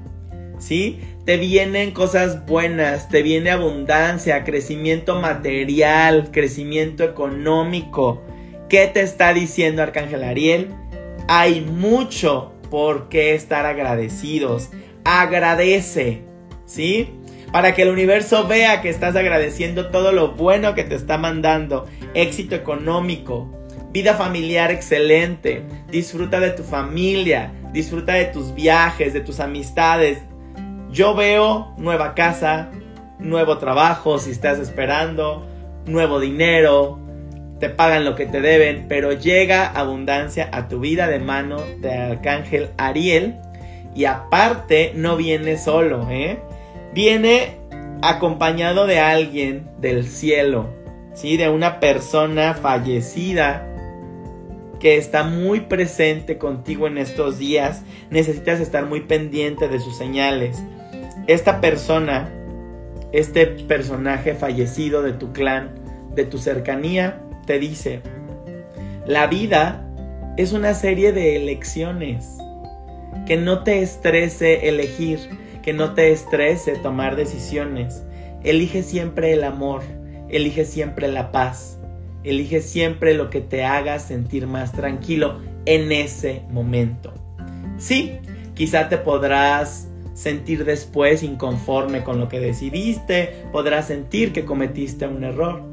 [0.59, 0.99] ¿Sí?
[1.29, 8.23] te vienen cosas buenas, te viene abundancia, crecimiento material, crecimiento económico.
[8.67, 10.69] ¿Qué te está diciendo Arcángel Ariel?
[11.31, 14.71] Hay mucho por qué estar agradecidos.
[15.03, 16.23] Agradece,
[16.65, 17.11] ¿sí?
[17.51, 21.85] Para que el universo vea que estás agradeciendo todo lo bueno que te está mandando.
[22.15, 23.47] Éxito económico,
[23.91, 25.61] vida familiar excelente.
[25.91, 30.17] Disfruta de tu familia, disfruta de tus viajes, de tus amistades,
[30.91, 32.71] yo veo nueva casa,
[33.19, 35.45] nuevo trabajo si estás esperando,
[35.85, 36.99] nuevo dinero,
[37.59, 41.93] te pagan lo que te deben, pero llega abundancia a tu vida de mano de
[41.93, 43.35] Arcángel Ariel.
[43.95, 46.39] Y aparte no viene solo, ¿eh?
[46.93, 47.57] Viene
[48.01, 50.69] acompañado de alguien del cielo,
[51.13, 51.37] ¿sí?
[51.37, 53.65] De una persona fallecida
[54.79, 57.83] que está muy presente contigo en estos días.
[58.09, 60.63] Necesitas estar muy pendiente de sus señales
[61.29, 62.27] esta persona,
[63.11, 65.75] este personaje fallecido de tu clan,
[66.15, 68.01] de tu cercanía, te dice,
[69.07, 69.83] la vida
[70.37, 72.37] es una serie de elecciones.
[73.25, 75.17] Que no te estrese elegir,
[75.63, 78.03] que no te estrese tomar decisiones.
[78.43, 79.81] Elige siempre el amor,
[80.29, 81.79] elige siempre la paz,
[82.23, 87.15] elige siempre lo que te haga sentir más tranquilo en ese momento.
[87.79, 88.11] Sí,
[88.53, 95.23] quizá te podrás sentir después inconforme con lo que decidiste, podrás sentir que cometiste un
[95.23, 95.68] error.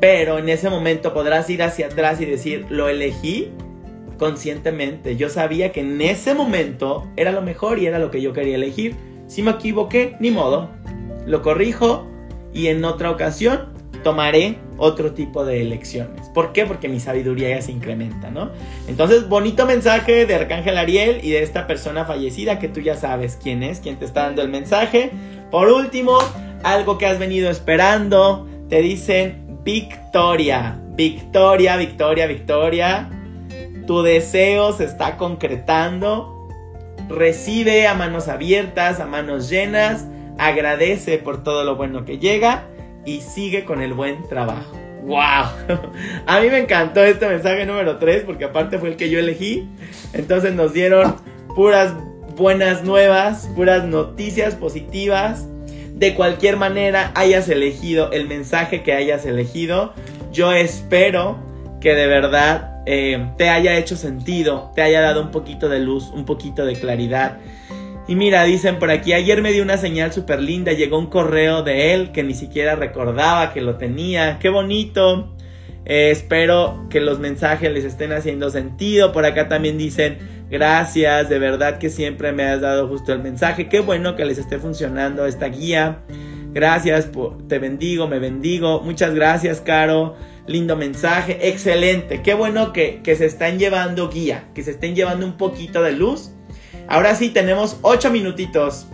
[0.00, 3.50] Pero en ese momento podrás ir hacia atrás y decir, lo elegí
[4.18, 5.16] conscientemente.
[5.16, 8.56] Yo sabía que en ese momento era lo mejor y era lo que yo quería
[8.56, 8.96] elegir.
[9.26, 10.70] Si me equivoqué, ni modo.
[11.26, 12.06] Lo corrijo
[12.52, 16.28] y en otra ocasión tomaré otro tipo de elecciones.
[16.28, 16.64] ¿Por qué?
[16.64, 18.50] Porque mi sabiduría ya se incrementa, ¿no?
[18.86, 23.38] Entonces, bonito mensaje de Arcángel Ariel y de esta persona fallecida que tú ya sabes
[23.42, 25.10] quién es, quién te está dando el mensaje.
[25.50, 26.18] Por último,
[26.62, 33.10] algo que has venido esperando, te dicen victoria, victoria, victoria, victoria.
[33.86, 36.48] Tu deseo se está concretando.
[37.10, 40.06] Recibe a manos abiertas, a manos llenas.
[40.38, 42.64] Agradece por todo lo bueno que llega
[43.04, 44.74] y sigue con el buen trabajo.
[45.02, 45.18] ¡Wow!
[46.26, 49.68] A mí me encantó este mensaje número 3 porque aparte fue el que yo elegí.
[50.14, 51.14] Entonces nos dieron
[51.54, 51.92] puras
[52.36, 55.46] buenas nuevas, puras noticias positivas.
[55.98, 59.92] De cualquier manera hayas elegido el mensaje que hayas elegido,
[60.32, 61.38] yo espero
[61.80, 66.10] que de verdad eh, te haya hecho sentido, te haya dado un poquito de luz,
[66.14, 67.38] un poquito de claridad
[68.08, 71.62] y mira, dicen por aquí, ayer me dio una señal súper linda, llegó un correo
[71.62, 75.34] de él que ni siquiera recordaba que lo tenía, qué bonito.
[75.84, 79.12] Eh, espero que los mensajes les estén haciendo sentido.
[79.12, 83.68] Por acá también dicen, gracias, de verdad que siempre me has dado justo el mensaje.
[83.68, 85.98] Qué bueno que les esté funcionando esta guía.
[86.52, 88.80] Gracias, por, te bendigo, me bendigo.
[88.80, 90.16] Muchas gracias, Caro.
[90.46, 92.22] Lindo mensaje, excelente.
[92.22, 95.92] Qué bueno que, que se están llevando guía, que se estén llevando un poquito de
[95.92, 96.32] luz
[96.88, 98.86] Ahora sí, tenemos 8 minutitos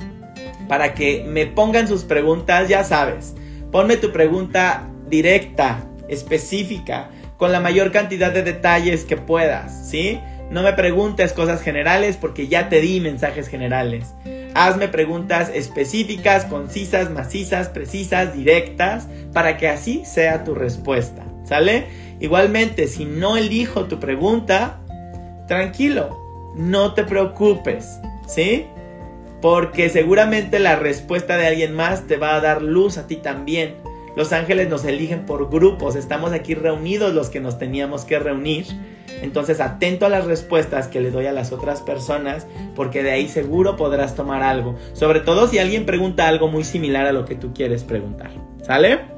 [0.68, 3.34] para que me pongan sus preguntas, ya sabes.
[3.70, 10.18] Ponme tu pregunta directa, específica, con la mayor cantidad de detalles que puedas, ¿sí?
[10.50, 14.14] No me preguntes cosas generales porque ya te di mensajes generales.
[14.54, 21.86] Hazme preguntas específicas, concisas, macizas, precisas, directas, para que así sea tu respuesta, ¿sale?
[22.20, 24.80] Igualmente, si no elijo tu pregunta,
[25.48, 26.16] tranquilo,
[26.56, 28.66] no te preocupes, ¿sí?
[29.42, 33.74] Porque seguramente la respuesta de alguien más te va a dar luz a ti también.
[34.16, 38.66] Los ángeles nos eligen por grupos, estamos aquí reunidos los que nos teníamos que reunir.
[39.22, 43.28] Entonces atento a las respuestas que le doy a las otras personas, porque de ahí
[43.28, 44.76] seguro podrás tomar algo.
[44.92, 48.30] Sobre todo si alguien pregunta algo muy similar a lo que tú quieres preguntar.
[48.62, 49.14] ¿Sale?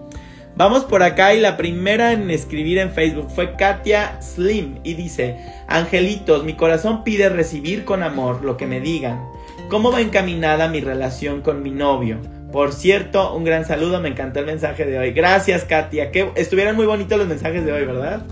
[0.57, 5.37] Vamos por acá y la primera en escribir en Facebook fue Katia Slim y dice,
[5.69, 9.23] Angelitos, mi corazón pide recibir con amor lo que me digan.
[9.69, 12.21] ¿Cómo va encaminada mi relación con mi novio?
[12.53, 15.13] Por cierto, un gran saludo, me encantó el mensaje de hoy.
[15.13, 18.25] Gracias Katia, que estuvieron muy bonitos los mensajes de hoy, ¿verdad?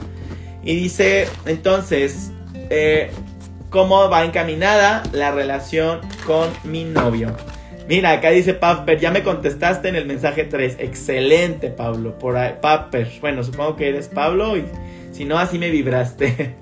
[0.65, 2.33] Y dice, entonces,
[2.71, 3.11] eh,
[3.71, 7.37] ¿cómo va encaminada la relación con mi novio?
[7.87, 10.77] Mira, acá dice Pafper, ya me contestaste en el mensaje 3.
[10.79, 12.19] Excelente, Pablo.
[12.19, 12.55] Por ahí.
[13.21, 14.65] Bueno, supongo que eres Pablo y
[15.13, 16.57] si no, así me vibraste.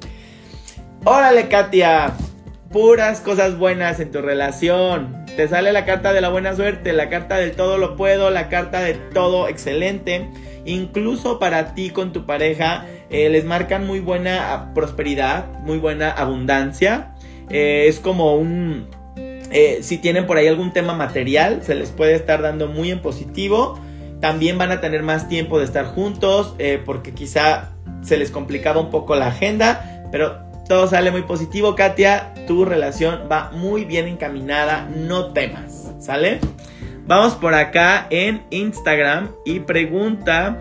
[1.05, 2.13] Órale, Katia.
[2.71, 5.22] Puras cosas buenas en tu relación.
[5.37, 8.51] Te sale la carta de la buena suerte, la carta del todo lo puedo, la
[8.51, 10.29] carta de todo excelente.
[10.67, 17.15] Incluso para ti con tu pareja eh, les marcan muy buena prosperidad, muy buena abundancia.
[17.49, 22.15] Eh, es como un eh, si tienen por ahí algún tema material, se les puede
[22.15, 23.81] estar dando muy en positivo.
[24.21, 28.91] También van a tener más tiempo de estar juntos porque quizá se les complicaba un
[28.91, 32.33] poco la agenda, pero todo sale muy positivo, Katia.
[32.47, 36.41] Tu relación va muy bien encaminada, no temas, ¿sale?
[37.07, 40.59] Vamos por acá en Instagram y pregunta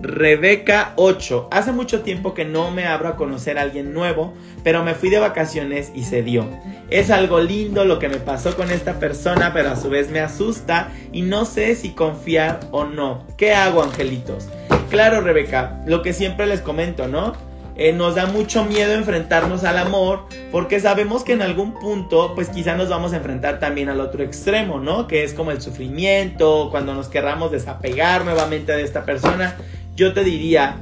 [0.00, 1.48] Rebeca 8.
[1.50, 4.32] Hace mucho tiempo que no me abro a conocer a alguien nuevo,
[4.64, 6.46] pero me fui de vacaciones y se dio.
[6.88, 10.20] Es algo lindo lo que me pasó con esta persona, pero a su vez me
[10.20, 13.26] asusta y no sé si confiar o no.
[13.36, 14.48] ¿Qué hago, angelitos?
[14.88, 17.47] Claro, Rebeca, lo que siempre les comento, ¿no?
[17.78, 22.48] Eh, nos da mucho miedo enfrentarnos al amor porque sabemos que en algún punto pues
[22.48, 25.06] quizá nos vamos a enfrentar también al otro extremo, ¿no?
[25.06, 29.56] Que es como el sufrimiento, cuando nos querramos desapegar nuevamente de esta persona
[29.98, 30.76] yo te diría,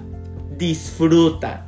[0.59, 1.66] disfruta.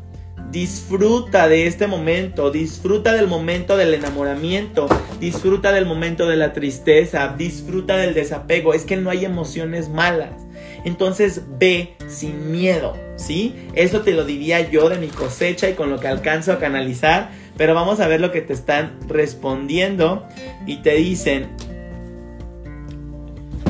[0.51, 4.87] Disfruta de este momento, disfruta del momento del enamoramiento,
[5.19, 8.75] disfruta del momento de la tristeza, disfruta del desapego.
[8.75, 10.47] Es que no hay emociones malas.
[10.85, 13.69] Entonces ve sin miedo, ¿sí?
[13.75, 17.31] Eso te lo diría yo de mi cosecha y con lo que alcanzo a canalizar.
[17.59, 20.27] Pero vamos a ver lo que te están respondiendo
[20.65, 21.49] y te dicen,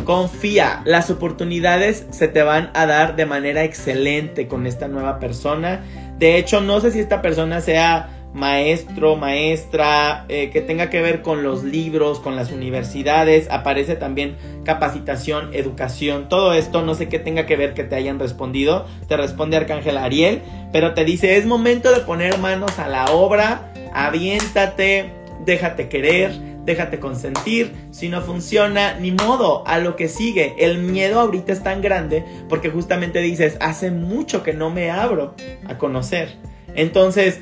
[0.09, 5.85] Confía, las oportunidades se te van a dar de manera excelente con esta nueva persona.
[6.19, 11.23] De hecho, no sé si esta persona sea maestro, maestra, eh, que tenga que ver
[11.23, 17.19] con los libros, con las universidades, aparece también capacitación, educación, todo esto, no sé qué
[17.19, 20.41] tenga que ver que te hayan respondido, te responde Arcángel Ariel,
[20.73, 25.11] pero te dice, es momento de poner manos a la obra, aviéntate,
[25.45, 26.33] déjate querer,
[26.65, 30.55] déjate consentir, si no funciona, ni modo, a lo que sigue.
[30.59, 35.35] El miedo ahorita es tan grande porque justamente dices, hace mucho que no me abro
[35.67, 36.37] a conocer.
[36.75, 37.41] Entonces,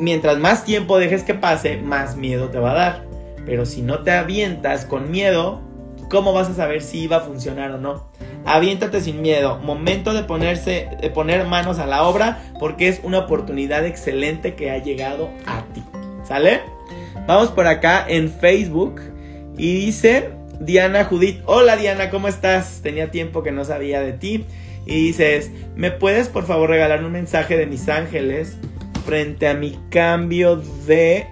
[0.00, 3.04] mientras más tiempo dejes que pase, más miedo te va a dar.
[3.44, 5.60] Pero si no te avientas con miedo,
[6.10, 8.08] ¿cómo vas a saber si va a funcionar o no?
[8.44, 9.58] Aviéntate sin miedo.
[9.58, 14.70] Momento de ponerse, de poner manos a la obra, porque es una oportunidad excelente que
[14.70, 15.82] ha llegado a ti.
[16.24, 16.60] ¿Sale?
[17.26, 19.00] Vamos por acá en Facebook
[19.56, 20.30] y dice
[20.60, 21.40] Diana Judith.
[21.46, 22.80] Hola Diana, ¿cómo estás?
[22.82, 24.44] Tenía tiempo que no sabía de ti.
[24.84, 28.56] Y dices, ¿me puedes por favor regalar un mensaje de mis ángeles
[29.04, 31.26] frente a mi cambio de...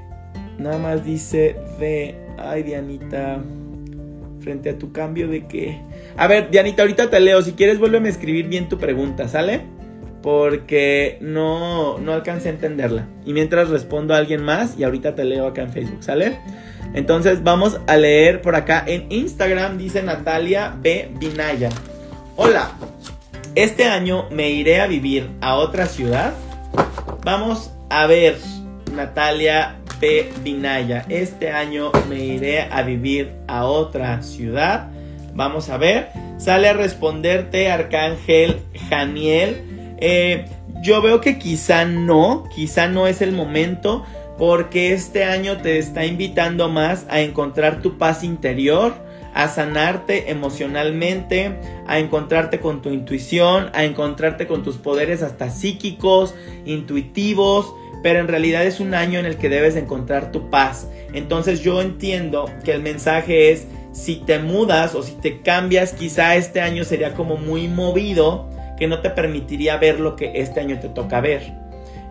[0.58, 2.14] Nada más dice de...
[2.38, 3.40] Ay, Dianita.
[4.40, 5.80] Frente a tu cambio de qué.
[6.16, 7.42] A ver, Dianita, ahorita te leo.
[7.42, 9.62] Si quieres, vuélveme a escribir bien tu pregunta, ¿sale?
[10.22, 13.08] Porque no, no alcancé a entenderla.
[13.24, 16.38] Y mientras respondo a alguien más y ahorita te leo acá en Facebook, ¿sale?
[16.94, 21.10] Entonces vamos a leer por acá en Instagram, dice Natalia B.
[21.18, 21.70] Vinaya.
[22.36, 22.72] Hola,
[23.54, 26.34] este año me iré a vivir a otra ciudad
[27.22, 28.38] Vamos a ver,
[28.94, 30.32] Natalia P.
[30.42, 31.04] Vinaya.
[31.10, 34.88] Este año me iré a vivir a otra ciudad.
[35.34, 36.08] Vamos a ver.
[36.38, 39.96] Sale a responderte Arcángel Janiel.
[39.98, 40.46] Eh,
[40.82, 44.06] yo veo que quizá no, quizá no es el momento
[44.38, 48.94] porque este año te está invitando más a encontrar tu paz interior
[49.34, 51.56] a sanarte emocionalmente,
[51.86, 57.72] a encontrarte con tu intuición, a encontrarte con tus poderes hasta psíquicos, intuitivos,
[58.02, 60.88] pero en realidad es un año en el que debes encontrar tu paz.
[61.12, 66.36] Entonces yo entiendo que el mensaje es, si te mudas o si te cambias, quizá
[66.36, 70.80] este año sería como muy movido, que no te permitiría ver lo que este año
[70.80, 71.52] te toca ver.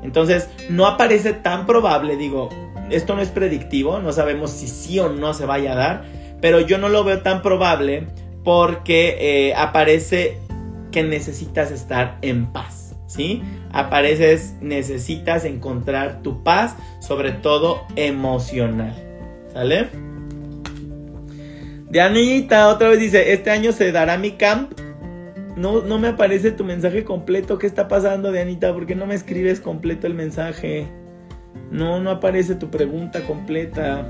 [0.03, 2.49] Entonces no aparece tan probable, digo,
[2.89, 6.05] esto no es predictivo, no sabemos si sí o no se vaya a dar,
[6.41, 8.07] pero yo no lo veo tan probable
[8.43, 10.37] porque eh, aparece
[10.91, 13.43] que necesitas estar en paz, ¿sí?
[13.71, 18.95] Apareces, necesitas encontrar tu paz, sobre todo emocional,
[19.53, 19.89] ¿sale?
[21.89, 24.71] Dianita otra vez dice, este año se dará mi camp.
[25.55, 27.57] No, no me aparece tu mensaje completo.
[27.57, 28.73] ¿Qué está pasando, Dianita?
[28.73, 30.87] ¿Por qué no me escribes completo el mensaje?
[31.71, 34.07] No, no aparece tu pregunta completa.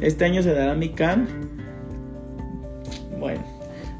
[0.00, 1.26] Este año se dará mi cam.
[3.18, 3.42] Bueno,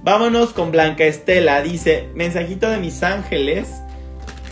[0.03, 1.63] vámonos con Blanca Estela.
[1.63, 3.69] Dice, mensajito de mis ángeles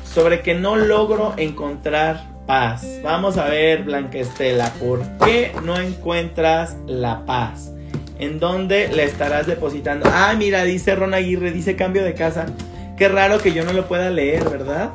[0.05, 2.86] sobre que no logro encontrar paz.
[3.03, 7.72] Vamos a ver, Blanca Estela, ¿por qué no encuentras la paz?
[8.18, 10.09] ¿En dónde la estarás depositando?
[10.12, 12.46] Ah, mira, dice Ron Aguirre, dice cambio de casa.
[12.96, 14.90] Qué raro que yo no lo pueda leer, ¿verdad?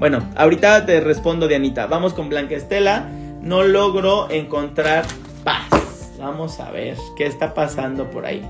[0.00, 1.86] Bueno, ahorita te respondo, Dianita.
[1.86, 3.08] Vamos con Blanca Estela.
[3.40, 5.04] No logro encontrar.
[6.24, 8.42] Vamos a ver qué está pasando por ahí.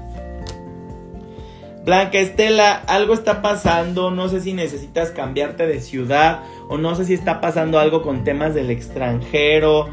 [1.85, 7.05] Blanca Estela, algo está pasando, no sé si necesitas cambiarte de ciudad o no sé
[7.05, 9.89] si está pasando algo con temas del extranjero.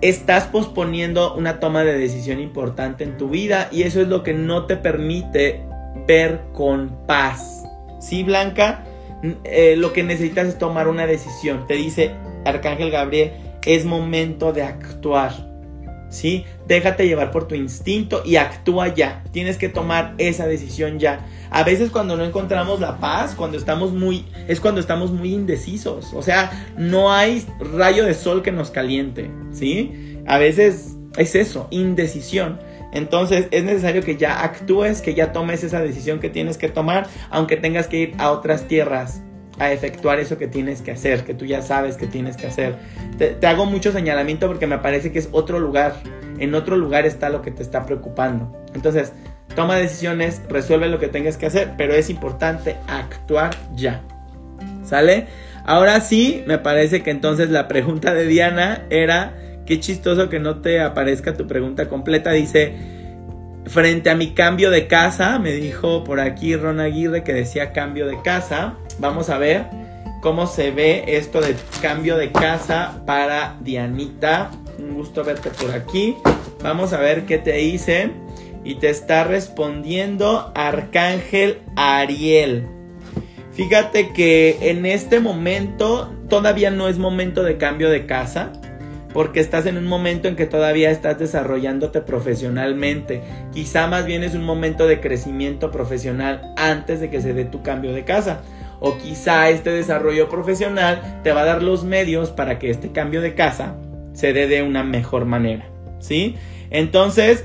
[0.00, 4.34] Estás posponiendo una toma de decisión importante en tu vida y eso es lo que
[4.34, 5.62] no te permite
[6.08, 7.62] ver con paz.
[8.00, 8.82] ¿Sí, Blanca?
[9.44, 11.68] Eh, lo que necesitas es tomar una decisión.
[11.68, 12.10] Te dice
[12.44, 13.30] Arcángel Gabriel,
[13.64, 15.49] es momento de actuar.
[16.10, 16.44] ¿Sí?
[16.66, 19.24] Déjate llevar por tu instinto y actúa ya.
[19.32, 21.26] Tienes que tomar esa decisión ya.
[21.50, 26.12] A veces cuando no encontramos la paz, cuando estamos muy es cuando estamos muy indecisos,
[26.12, 30.20] o sea, no hay rayo de sol que nos caliente, ¿sí?
[30.26, 32.60] A veces es eso, indecisión.
[32.92, 37.06] Entonces es necesario que ya actúes, que ya tomes esa decisión que tienes que tomar,
[37.30, 39.22] aunque tengas que ir a otras tierras
[39.60, 42.76] a efectuar eso que tienes que hacer, que tú ya sabes que tienes que hacer.
[43.18, 45.96] Te, hago mucho señalamiento porque me parece que es otro lugar.
[46.38, 48.50] En otro lugar está lo que te está preocupando.
[48.74, 49.12] Entonces,
[49.54, 54.00] toma decisiones, resuelve lo que tengas que hacer, pero es importante actuar ya.
[54.82, 55.26] ¿Sale?
[55.66, 59.34] Ahora sí, me parece que entonces la pregunta de Diana era,
[59.66, 62.32] qué chistoso que no te aparezca tu pregunta completa.
[62.32, 62.72] Dice,
[63.66, 68.06] frente a mi cambio de casa, me dijo por aquí Ron Aguirre que decía cambio
[68.06, 68.78] de casa.
[69.00, 69.64] Vamos a ver
[70.20, 74.50] cómo se ve esto de cambio de casa para Dianita.
[74.78, 76.16] Un gusto verte por aquí.
[76.62, 78.10] Vamos a ver qué te dice.
[78.62, 82.68] Y te está respondiendo Arcángel Ariel.
[83.52, 88.52] Fíjate que en este momento todavía no es momento de cambio de casa,
[89.14, 93.22] porque estás en un momento en que todavía estás desarrollándote profesionalmente.
[93.52, 97.62] Quizá más bien es un momento de crecimiento profesional antes de que se dé tu
[97.62, 98.42] cambio de casa.
[98.80, 103.20] O quizá este desarrollo profesional te va a dar los medios para que este cambio
[103.20, 103.76] de casa
[104.12, 105.70] se dé de una mejor manera.
[106.00, 106.36] ¿Sí?
[106.70, 107.44] Entonces,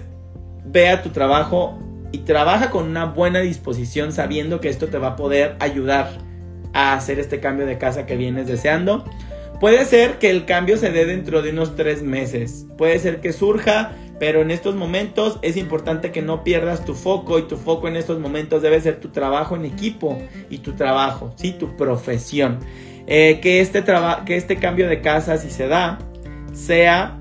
[0.65, 1.77] vea tu trabajo
[2.11, 6.09] y trabaja con una buena disposición sabiendo que esto te va a poder ayudar
[6.73, 9.03] a hacer este cambio de casa que vienes deseando.
[9.59, 12.65] Puede ser que el cambio se dé dentro de unos tres meses.
[12.77, 17.39] Puede ser que surja, pero en estos momentos es importante que no pierdas tu foco
[17.39, 20.17] y tu foco en estos momentos debe ser tu trabajo en equipo
[20.49, 21.51] y tu trabajo, ¿sí?
[21.51, 22.59] tu profesión.
[23.07, 23.83] Eh, que, este
[24.25, 25.99] que este cambio de casa, si se da,
[26.53, 27.17] sea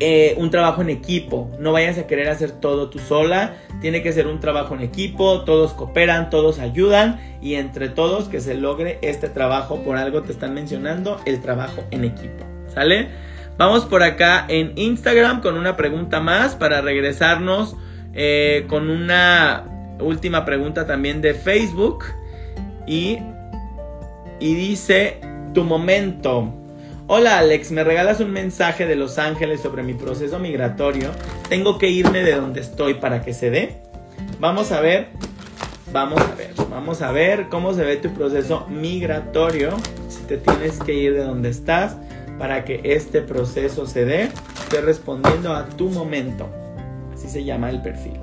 [0.00, 1.50] eh, un trabajo en equipo.
[1.58, 3.54] No vayas a querer hacer todo tú sola.
[3.80, 5.42] Tiene que ser un trabajo en equipo.
[5.44, 7.20] Todos cooperan, todos ayudan.
[7.40, 9.82] Y entre todos que se logre este trabajo.
[9.82, 12.44] Por algo te están mencionando el trabajo en equipo.
[12.68, 13.08] ¿Sale?
[13.56, 17.76] Vamos por acá en Instagram con una pregunta más para regresarnos
[18.12, 22.04] eh, con una última pregunta también de Facebook.
[22.86, 23.18] Y,
[24.40, 25.20] y dice,
[25.54, 26.52] tu momento.
[27.06, 31.10] Hola Alex, ¿me regalas un mensaje de Los Ángeles sobre mi proceso migratorio?
[31.48, 33.76] Tengo que irme de donde estoy para que se dé.
[34.40, 35.08] Vamos a ver,
[35.92, 39.76] vamos a ver, vamos a ver cómo se ve tu proceso migratorio.
[40.08, 41.96] Si te tienes que ir de donde estás
[42.38, 44.28] para que este proceso se dé,
[44.62, 46.48] estoy respondiendo a tu momento.
[47.12, 48.20] Así se llama el perfil.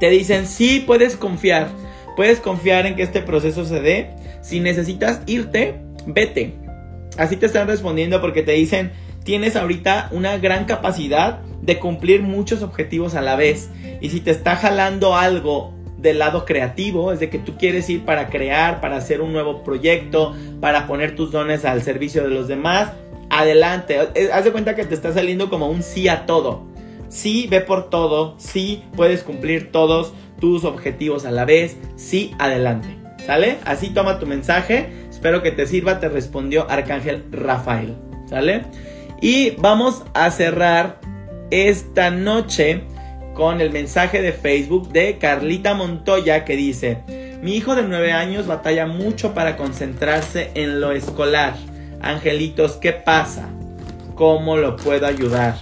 [0.00, 1.68] Te dicen, sí, puedes confiar.
[2.16, 6.54] Puedes confiar en que este proceso se dé si necesitas irte, vete.
[7.16, 8.92] Así te están respondiendo porque te dicen,
[9.24, 13.70] tienes ahorita una gran capacidad de cumplir muchos objetivos a la vez.
[14.02, 15.73] Y si te está jalando algo
[16.04, 19.64] del lado creativo, es de que tú quieres ir para crear, para hacer un nuevo
[19.64, 22.92] proyecto, para poner tus dones al servicio de los demás,
[23.30, 23.98] adelante.
[24.14, 26.66] Eh, haz de cuenta que te está saliendo como un sí a todo.
[27.08, 32.98] Sí, ve por todo, sí, puedes cumplir todos tus objetivos a la vez, sí, adelante.
[33.24, 33.56] ¿Sale?
[33.64, 34.90] Así toma tu mensaje.
[35.08, 35.98] Espero que te sirva.
[35.98, 37.94] Te respondió Arcángel Rafael.
[38.28, 38.66] ¿Sale?
[39.22, 41.00] Y vamos a cerrar
[41.50, 42.82] esta noche
[43.34, 46.98] con el mensaje de Facebook de Carlita Montoya que dice,
[47.42, 51.54] mi hijo de 9 años batalla mucho para concentrarse en lo escolar.
[52.00, 53.48] Angelitos, ¿qué pasa?
[54.14, 55.56] ¿Cómo lo puedo ayudar?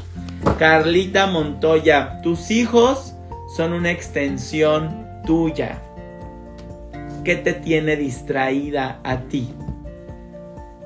[0.58, 3.14] Carlita Montoya, tus hijos
[3.56, 5.80] son una extensión tuya.
[7.24, 9.54] ¿Qué te tiene distraída a ti?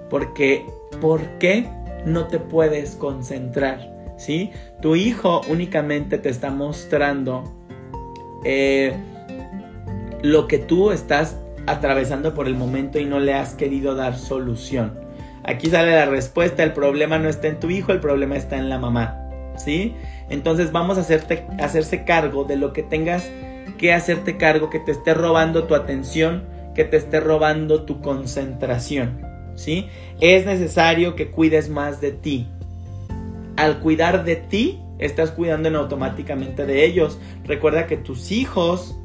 [0.09, 0.67] Porque,
[1.01, 1.69] ¿por qué
[2.05, 3.96] no te puedes concentrar?
[4.17, 4.51] ¿Sí?
[4.81, 7.45] Tu hijo únicamente te está mostrando
[8.45, 8.97] eh,
[10.23, 11.37] lo que tú estás
[11.67, 14.99] atravesando por el momento y no le has querido dar solución.
[15.45, 18.69] Aquí sale la respuesta, el problema no está en tu hijo, el problema está en
[18.69, 19.23] la mamá.
[19.57, 19.95] ¿Sí?
[20.29, 23.31] Entonces vamos a hacerte, hacerse cargo de lo que tengas
[23.79, 26.45] que hacerte cargo que te esté robando tu atención,
[26.75, 29.23] que te esté robando tu concentración.
[29.55, 29.89] ¿Sí?
[30.21, 32.49] Es necesario que cuides más de ti.
[33.57, 37.19] Al cuidar de ti, estás cuidando en automáticamente de ellos.
[37.45, 38.97] Recuerda que tus hijos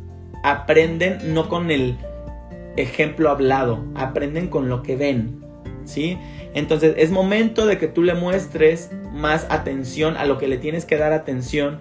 [0.43, 1.97] aprenden no con el
[2.78, 5.41] ejemplo hablado, aprenden con lo que ven.
[5.86, 6.18] ¿Sí?
[6.54, 10.86] Entonces es momento de que tú le muestres más atención a lo que le tienes
[10.86, 11.80] que dar atención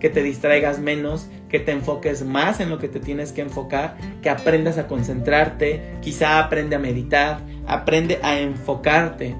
[0.00, 3.96] que te distraigas menos, que te enfoques más en lo que te tienes que enfocar,
[4.22, 9.36] que aprendas a concentrarte, quizá aprende a meditar, aprende a enfocarte.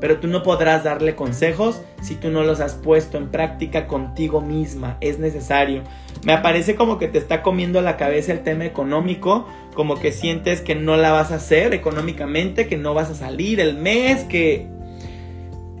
[0.00, 4.40] Pero tú no podrás darle consejos si tú no los has puesto en práctica contigo
[4.40, 4.98] misma.
[5.00, 5.82] Es necesario.
[6.24, 10.60] Me aparece como que te está comiendo la cabeza el tema económico, como que sientes
[10.60, 14.66] que no la vas a hacer económicamente, que no vas a salir el mes, que...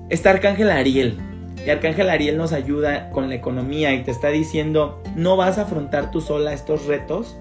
[0.08, 1.18] Está Arcángel Ariel.
[1.66, 5.62] Y Arcángel Ariel nos ayuda con la economía y te está diciendo, no vas a
[5.62, 7.36] afrontar tú sola estos retos,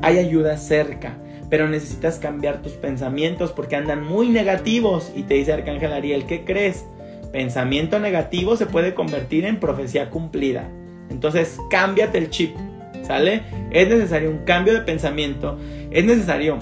[0.00, 1.18] hay ayuda cerca,
[1.50, 5.12] pero necesitas cambiar tus pensamientos porque andan muy negativos.
[5.14, 6.84] Y te dice Arcángel Ariel, ¿qué crees?
[7.32, 10.68] Pensamiento negativo se puede convertir en profecía cumplida.
[11.10, 12.54] Entonces, cámbiate el chip,
[13.02, 13.42] ¿sale?
[13.70, 15.58] Es necesario un cambio de pensamiento,
[15.90, 16.58] es necesario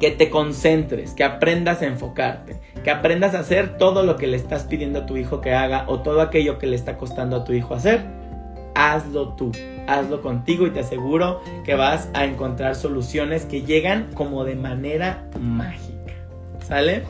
[0.00, 4.36] que te concentres, que aprendas a enfocarte, que aprendas a hacer todo lo que le
[4.36, 7.44] estás pidiendo a tu hijo que haga o todo aquello que le está costando a
[7.44, 8.02] tu hijo hacer.
[8.74, 9.50] Hazlo tú,
[9.88, 15.28] hazlo contigo y te aseguro que vas a encontrar soluciones que llegan como de manera
[15.40, 16.12] mágica.
[16.66, 17.02] ¿Sale?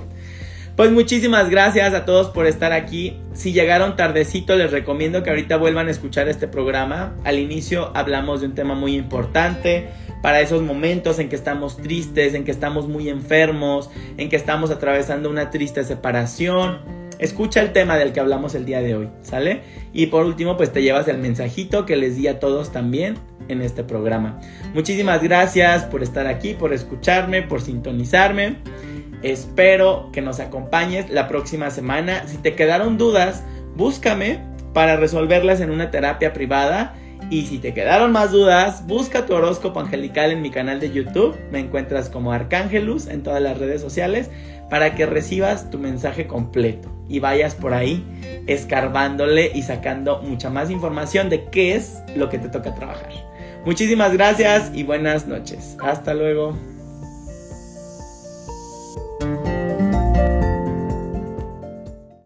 [0.79, 3.18] Pues muchísimas gracias a todos por estar aquí.
[3.33, 7.16] Si llegaron tardecito, les recomiendo que ahorita vuelvan a escuchar este programa.
[7.24, 9.89] Al inicio hablamos de un tema muy importante
[10.22, 14.70] para esos momentos en que estamos tristes, en que estamos muy enfermos, en que estamos
[14.70, 17.07] atravesando una triste separación.
[17.19, 19.62] Escucha el tema del que hablamos el día de hoy, ¿sale?
[19.93, 23.16] Y por último, pues te llevas el mensajito que les di a todos también
[23.49, 24.39] en este programa.
[24.75, 28.57] Muchísimas gracias por estar aquí, por escucharme, por sintonizarme.
[29.23, 32.25] Espero que nos acompañes la próxima semana.
[32.29, 33.43] Si te quedaron dudas,
[33.75, 34.41] búscame
[34.73, 36.95] para resolverlas en una terapia privada.
[37.31, 41.37] Y si te quedaron más dudas, busca tu horóscopo angelical en mi canal de YouTube.
[41.51, 44.31] Me encuentras como Arcángelus en todas las redes sociales
[44.71, 48.05] para que recibas tu mensaje completo y vayas por ahí
[48.47, 53.11] escarbándole y sacando mucha más información de qué es lo que te toca trabajar.
[53.64, 55.77] Muchísimas gracias y buenas noches.
[55.81, 56.78] Hasta luego.